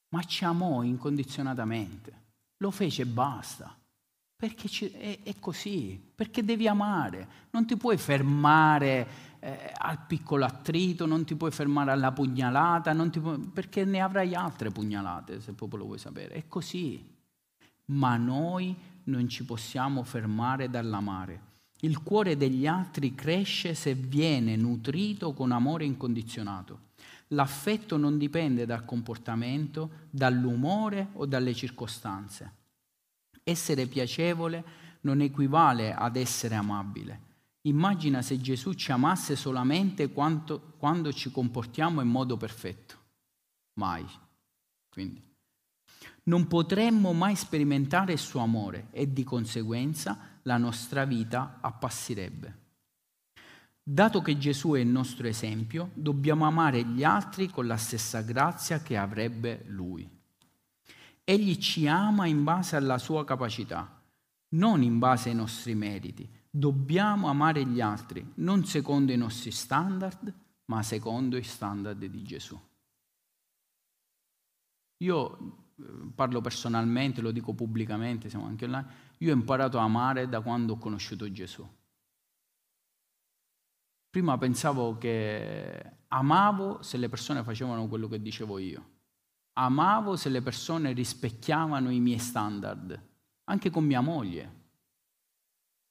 Ma 0.09 0.23
ci 0.23 0.43
amò 0.43 0.83
incondizionatamente. 0.83 2.23
Lo 2.57 2.69
fece 2.69 3.03
e 3.03 3.05
basta. 3.05 3.73
Perché 4.35 5.21
è, 5.23 5.35
così, 5.39 6.01
perché 6.13 6.43
devi 6.43 6.67
amare, 6.67 7.27
non 7.51 7.65
ti 7.65 7.77
puoi 7.77 7.95
fermare 7.95 9.07
eh, 9.39 9.71
al 9.77 10.05
piccolo 10.05 10.43
attrito, 10.43 11.05
non 11.05 11.23
ti 11.23 11.35
puoi 11.35 11.51
fermare 11.51 11.91
alla 11.91 12.11
pugnalata, 12.11 12.93
puoi, 12.93 13.39
perché 13.39 13.85
ne 13.85 14.01
avrai 14.01 14.35
altre 14.35 14.69
pugnalate 14.69 15.39
se 15.39 15.53
proprio 15.53 15.79
lo 15.79 15.85
vuoi 15.85 15.97
sapere, 15.97 16.33
è 16.33 16.47
così. 16.49 17.13
Ma 17.85 18.17
noi 18.17 18.93
non 19.05 19.27
ci 19.27 19.43
possiamo 19.43 20.03
fermare 20.03 20.69
dall'amare. 20.69 21.53
Il 21.81 22.01
cuore 22.03 22.37
degli 22.37 22.67
altri 22.67 23.15
cresce 23.15 23.73
se 23.73 23.93
viene 23.93 24.55
nutrito 24.55 25.33
con 25.33 25.51
amore 25.51 25.85
incondizionato. 25.85 26.93
L'affetto 27.29 27.97
non 27.97 28.17
dipende 28.17 28.65
dal 28.65 28.85
comportamento, 28.85 30.07
dall'umore 30.09 31.09
o 31.13 31.25
dalle 31.25 31.53
circostanze 31.53 32.63
essere 33.47 33.85
piacevole 33.85 34.63
non 35.01 35.21
equivale 35.21 35.93
ad 35.93 36.15
essere 36.15 36.55
amabile. 36.55 37.33
Immagina 37.61 38.21
se 38.21 38.41
Gesù 38.41 38.73
ci 38.73 38.91
amasse 38.91 39.35
solamente 39.35 40.11
quanto, 40.11 40.73
quando 40.77 41.13
ci 41.13 41.31
comportiamo 41.31 42.01
in 42.01 42.07
modo 42.07 42.37
perfetto. 42.37 42.97
Mai. 43.73 44.05
Quindi. 44.89 45.21
Non 46.27 46.47
potremmo 46.47 47.13
mai 47.13 47.35
sperimentare 47.35 48.13
il 48.13 48.19
suo 48.19 48.41
amore 48.41 48.87
e 48.91 49.11
di 49.11 49.23
conseguenza 49.23 50.39
la 50.43 50.57
nostra 50.57 51.05
vita 51.05 51.59
appassirebbe. 51.61 52.63
Dato 53.81 54.21
che 54.21 54.35
Gesù 54.37 54.71
è 54.71 54.79
il 54.79 54.87
nostro 54.87 55.27
esempio, 55.27 55.91
dobbiamo 55.93 56.45
amare 56.45 56.83
gli 56.83 57.03
altri 57.03 57.49
con 57.49 57.67
la 57.67 57.77
stessa 57.77 58.21
grazia 58.21 58.81
che 58.81 58.97
avrebbe 58.97 59.65
Lui. 59.67 60.09
Egli 61.23 61.57
ci 61.57 61.87
ama 61.87 62.25
in 62.25 62.43
base 62.43 62.75
alla 62.75 62.97
sua 62.97 63.23
capacità, 63.23 64.01
non 64.49 64.81
in 64.81 64.97
base 64.97 65.29
ai 65.29 65.35
nostri 65.35 65.75
meriti. 65.75 66.27
Dobbiamo 66.49 67.27
amare 67.27 67.65
gli 67.67 67.81
altri, 67.81 68.33
non 68.35 68.65
secondo 68.65 69.11
i 69.11 69.17
nostri 69.17 69.51
standard, 69.51 70.33
ma 70.65 70.81
secondo 70.81 71.37
i 71.37 71.43
standard 71.43 72.03
di 72.03 72.23
Gesù. 72.23 72.59
Io 74.97 75.64
parlo 76.13 76.41
personalmente, 76.41 77.21
lo 77.21 77.31
dico 77.31 77.53
pubblicamente, 77.53 78.29
siamo 78.29 78.45
anche 78.45 78.65
online, 78.65 78.87
io 79.17 79.31
ho 79.31 79.35
imparato 79.35 79.79
a 79.79 79.83
amare 79.83 80.29
da 80.29 80.41
quando 80.41 80.73
ho 80.73 80.77
conosciuto 80.77 81.31
Gesù. 81.31 81.67
Prima 84.09 84.37
pensavo 84.37 84.97
che 84.97 85.97
amavo 86.07 86.81
se 86.81 86.97
le 86.97 87.09
persone 87.09 87.43
facevano 87.43 87.87
quello 87.87 88.07
che 88.07 88.21
dicevo 88.21 88.59
io 88.59 88.93
amavo 89.57 90.15
se 90.15 90.29
le 90.29 90.41
persone 90.41 90.91
rispecchiavano 90.91 91.89
i 91.89 91.99
miei 91.99 92.19
standard, 92.19 92.99
anche 93.45 93.69
con 93.69 93.85
mia 93.85 94.01
moglie. 94.01 94.63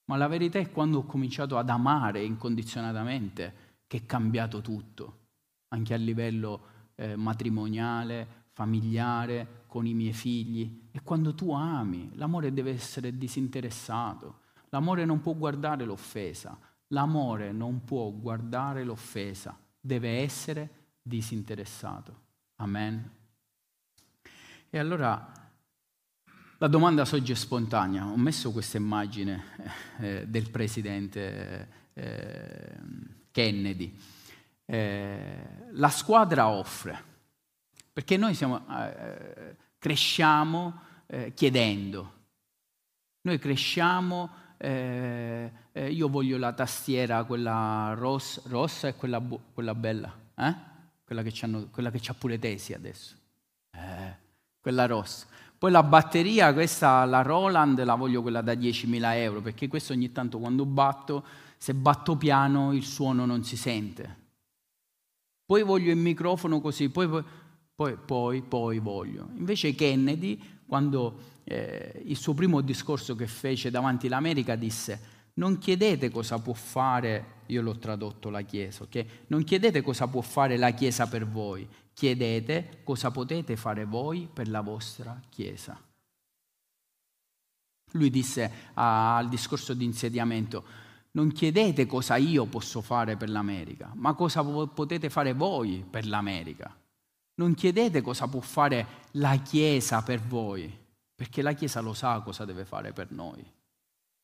Ma 0.05 0.17
la 0.17 0.27
verità 0.27 0.59
è 0.59 0.71
quando 0.71 0.99
ho 0.99 1.05
cominciato 1.05 1.57
ad 1.57 1.69
amare 1.69 2.23
incondizionatamente 2.23 3.63
che 3.87 3.97
è 3.97 4.05
cambiato 4.05 4.61
tutto, 4.61 5.27
anche 5.69 5.93
a 5.93 5.97
livello 5.97 6.67
eh, 6.95 7.15
matrimoniale, 7.15 8.43
familiare, 8.51 9.63
con 9.75 9.85
i 9.85 9.93
miei 9.93 10.13
figli. 10.13 10.87
E 10.89 11.01
quando 11.03 11.35
tu 11.35 11.51
ami, 11.51 12.09
l'amore 12.13 12.53
deve 12.53 12.71
essere 12.71 13.17
disinteressato. 13.17 14.43
L'amore 14.69 15.03
non 15.03 15.19
può 15.19 15.33
guardare 15.33 15.83
l'offesa. 15.83 16.57
L'amore 16.87 17.51
non 17.51 17.83
può 17.83 18.09
guardare 18.09 18.85
l'offesa. 18.85 19.59
Deve 19.77 20.21
essere 20.21 20.69
disinteressato. 21.01 22.21
Amen. 22.55 23.11
E 24.69 24.79
allora 24.79 25.29
la 26.57 26.67
domanda 26.67 27.03
sorge 27.03 27.35
spontanea. 27.35 28.05
Ho 28.05 28.15
messo 28.15 28.53
questa 28.53 28.77
immagine 28.77 29.43
eh, 29.99 30.25
del 30.25 30.49
presidente 30.51 31.67
eh, 31.91 32.77
Kennedy. 33.29 33.93
Eh, 34.63 35.67
la 35.71 35.89
squadra 35.89 36.47
offre, 36.47 37.03
perché 37.91 38.15
noi 38.15 38.33
siamo, 38.33 38.65
eh, 38.69 39.63
cresciamo 39.85 40.81
eh, 41.05 41.31
chiedendo. 41.35 42.13
Noi 43.21 43.37
cresciamo, 43.37 44.31
eh, 44.57 45.51
io 45.91 46.09
voglio 46.09 46.39
la 46.39 46.53
tastiera, 46.53 47.23
quella 47.23 47.93
rossa, 47.95 48.41
rossa 48.45 48.87
e 48.87 48.95
quella, 48.95 49.21
quella 49.53 49.75
bella, 49.75 50.11
quella 51.03 51.21
che, 51.21 51.67
quella 51.69 51.91
che 51.91 51.99
c'ha 52.01 52.15
pure 52.15 52.39
tesi 52.39 52.73
adesso. 52.73 53.15
Eh, 53.73 54.15
quella 54.59 54.87
rossa. 54.87 55.27
Poi 55.55 55.69
la 55.69 55.83
batteria, 55.83 56.51
questa, 56.51 57.05
la 57.05 57.21
Roland, 57.21 57.83
la 57.83 57.93
voglio 57.93 58.23
quella 58.23 58.41
da 58.41 58.53
10.000 58.53 59.13
euro, 59.17 59.41
perché 59.41 59.67
questo 59.67 59.93
ogni 59.93 60.11
tanto 60.11 60.39
quando 60.39 60.65
batto, 60.65 61.23
se 61.57 61.75
batto 61.75 62.15
piano 62.15 62.73
il 62.73 62.83
suono 62.83 63.27
non 63.27 63.43
si 63.43 63.55
sente. 63.55 64.23
Poi 65.45 65.61
voglio 65.61 65.91
il 65.91 65.97
microfono 65.97 66.59
così, 66.59 66.89
poi, 66.89 67.07
poi, 67.07 67.23
poi, 67.75 68.41
poi 68.41 68.79
voglio. 68.79 69.29
Invece 69.35 69.75
Kennedy, 69.75 70.41
quando 70.65 71.33
eh, 71.43 72.01
il 72.05 72.15
suo 72.15 72.33
primo 72.33 72.61
discorso 72.61 73.15
che 73.15 73.27
fece 73.27 73.69
davanti 73.69 74.07
all'America, 74.07 74.55
disse 74.55 75.13
non 75.37 75.57
chiedete 75.57 76.09
cosa 76.09 76.39
può 76.39 76.53
fare, 76.53 77.41
io 77.47 77.61
l'ho 77.61 77.77
tradotto 77.77 78.29
la 78.29 78.41
Chiesa, 78.41 78.83
ok? 78.83 79.05
Non 79.27 79.43
chiedete 79.43 79.81
cosa 79.81 80.07
può 80.07 80.21
fare 80.21 80.55
la 80.55 80.71
Chiesa 80.71 81.07
per 81.07 81.27
voi, 81.27 81.67
chiedete 81.93 82.79
cosa 82.83 83.11
potete 83.11 83.57
fare 83.57 83.83
voi 83.83 84.29
per 84.31 84.47
la 84.47 84.61
vostra 84.61 85.19
Chiesa. 85.29 85.77
Lui 87.91 88.09
disse 88.09 88.51
al 88.75 89.27
discorso 89.27 89.73
di 89.73 89.83
insediamento, 89.83 90.63
non 91.11 91.31
chiedete 91.31 91.85
cosa 91.85 92.15
io 92.15 92.45
posso 92.45 92.81
fare 92.81 93.17
per 93.17 93.29
l'America, 93.29 93.91
ma 93.95 94.13
cosa 94.13 94.41
potete 94.41 95.09
fare 95.09 95.33
voi 95.33 95.85
per 95.89 96.07
l'America. 96.07 96.73
Non 97.35 97.53
chiedete 97.53 98.01
cosa 98.01 98.27
può 98.27 98.39
fare 98.39 99.03
la 99.11 99.35
Chiesa 99.37 100.01
per 100.03 100.21
voi, 100.21 100.73
perché 101.13 101.41
la 101.41 101.53
Chiesa 101.53 101.81
lo 101.81 101.93
sa 101.93 102.21
cosa 102.21 102.45
deve 102.45 102.63
fare 102.63 102.93
per 102.93 103.11
noi. 103.11 103.45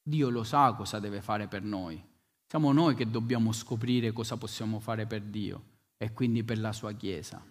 Dio 0.02 0.30
lo 0.30 0.44
sa 0.44 0.74
cosa 0.74 1.00
deve 1.00 1.22
fare 1.22 1.48
per 1.48 1.62
noi. 1.62 2.02
Siamo 2.48 2.72
noi 2.72 2.96
che 2.96 3.10
dobbiamo 3.10 3.52
scoprire 3.52 4.14
cosa 4.14 4.38
possiamo 4.38 4.80
fare 4.80 5.06
per 5.08 5.22
Dio 5.24 5.64
e 5.98 6.14
quindi 6.14 6.44
per 6.44 6.60
la 6.60 6.72
sua 6.72 6.94
Chiesa. 6.94 7.44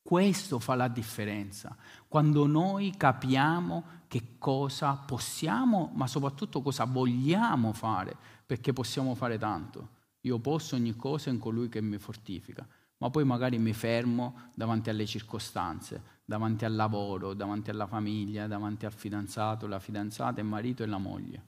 Questo 0.00 0.58
fa 0.58 0.74
la 0.74 0.88
differenza, 0.88 1.76
quando 2.08 2.46
noi 2.46 2.94
capiamo 2.96 4.00
che 4.08 4.36
cosa 4.38 4.94
possiamo, 4.94 5.90
ma 5.94 6.06
soprattutto 6.06 6.60
cosa 6.60 6.84
vogliamo 6.84 7.72
fare, 7.72 8.16
perché 8.44 8.72
possiamo 8.72 9.14
fare 9.14 9.38
tanto. 9.38 10.00
Io 10.22 10.38
posso 10.38 10.76
ogni 10.76 10.96
cosa 10.96 11.30
in 11.30 11.38
colui 11.38 11.68
che 11.68 11.80
mi 11.80 11.98
fortifica, 11.98 12.66
ma 13.02 13.10
poi 13.10 13.24
magari 13.24 13.58
mi 13.58 13.72
fermo 13.72 14.52
davanti 14.54 14.88
alle 14.88 15.06
circostanze, 15.06 16.20
davanti 16.24 16.64
al 16.64 16.76
lavoro, 16.76 17.34
davanti 17.34 17.68
alla 17.70 17.88
famiglia, 17.88 18.46
davanti 18.46 18.86
al 18.86 18.92
fidanzato, 18.92 19.66
la 19.66 19.80
fidanzata, 19.80 20.40
il 20.40 20.46
marito 20.46 20.84
e 20.84 20.86
la 20.86 20.98
moglie. 20.98 21.46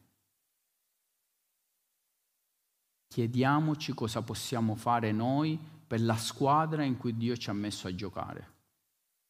Chiediamoci 3.07 3.94
cosa 3.94 4.22
possiamo 4.22 4.74
fare 4.74 5.12
noi 5.12 5.57
per 5.86 6.02
la 6.02 6.16
squadra 6.16 6.82
in 6.82 6.96
cui 6.96 7.16
Dio 7.16 7.36
ci 7.36 7.50
ha 7.50 7.52
messo 7.52 7.86
a 7.86 7.94
giocare. 7.94 8.50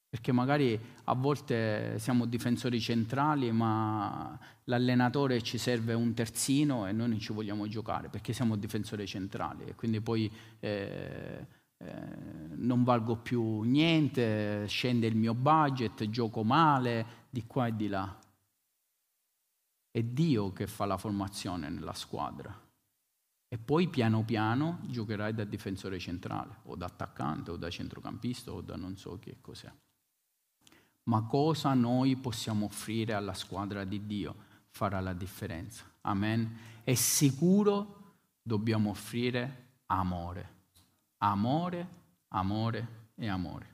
Perché 0.08 0.32
magari 0.32 0.80
a 1.04 1.14
volte 1.14 1.98
siamo 1.98 2.24
difensori 2.24 2.80
centrali, 2.80 3.52
ma 3.52 4.38
l'allenatore 4.64 5.42
ci 5.42 5.58
serve 5.58 5.92
un 5.92 6.14
terzino 6.14 6.86
e 6.86 6.92
noi 6.92 7.10
non 7.10 7.18
ci 7.18 7.34
vogliamo 7.34 7.68
giocare 7.68 8.08
perché 8.08 8.32
siamo 8.32 8.56
difensori 8.56 9.06
centrali 9.06 9.64
e 9.64 9.74
quindi 9.74 10.00
poi 10.00 10.32
eh, 10.60 11.46
eh, 11.78 12.56
non 12.56 12.84
valgo 12.84 13.16
più 13.16 13.60
niente, 13.62 14.66
scende 14.66 15.06
il 15.06 15.16
mio 15.16 15.34
budget, 15.34 16.08
gioco 16.08 16.44
male, 16.44 17.06
di 17.30 17.46
qua 17.46 17.66
e 17.66 17.76
di 17.76 17.88
là. 17.88 18.18
È 19.90 20.02
Dio 20.02 20.52
che 20.52 20.66
fa 20.66 20.86
la 20.86 20.96
formazione 20.96 21.68
nella 21.68 21.94
squadra. 21.94 22.60
E 23.48 23.58
poi 23.58 23.88
piano 23.88 24.24
piano 24.24 24.80
giocherai 24.82 25.32
da 25.34 25.44
difensore 25.44 25.98
centrale, 25.98 26.58
o 26.64 26.76
da 26.76 26.86
attaccante, 26.86 27.50
o 27.52 27.56
da 27.56 27.70
centrocampista, 27.70 28.52
o 28.52 28.60
da 28.60 28.76
non 28.76 28.96
so 28.96 29.18
che 29.18 29.36
cos'è 29.40 29.72
ma 31.04 31.22
cosa 31.22 31.74
noi 31.74 32.16
possiamo 32.16 32.66
offrire 32.66 33.12
alla 33.12 33.34
squadra 33.34 33.84
di 33.84 34.06
Dio 34.06 34.52
farà 34.68 35.00
la 35.00 35.12
differenza. 35.12 35.84
Amen. 36.02 36.58
E 36.84 36.94
sicuro 36.94 38.16
dobbiamo 38.42 38.90
offrire 38.90 39.72
amore. 39.86 40.52
Amore, 41.24 41.86
amore 42.32 42.86
e 43.16 43.26
amore. 43.28 43.73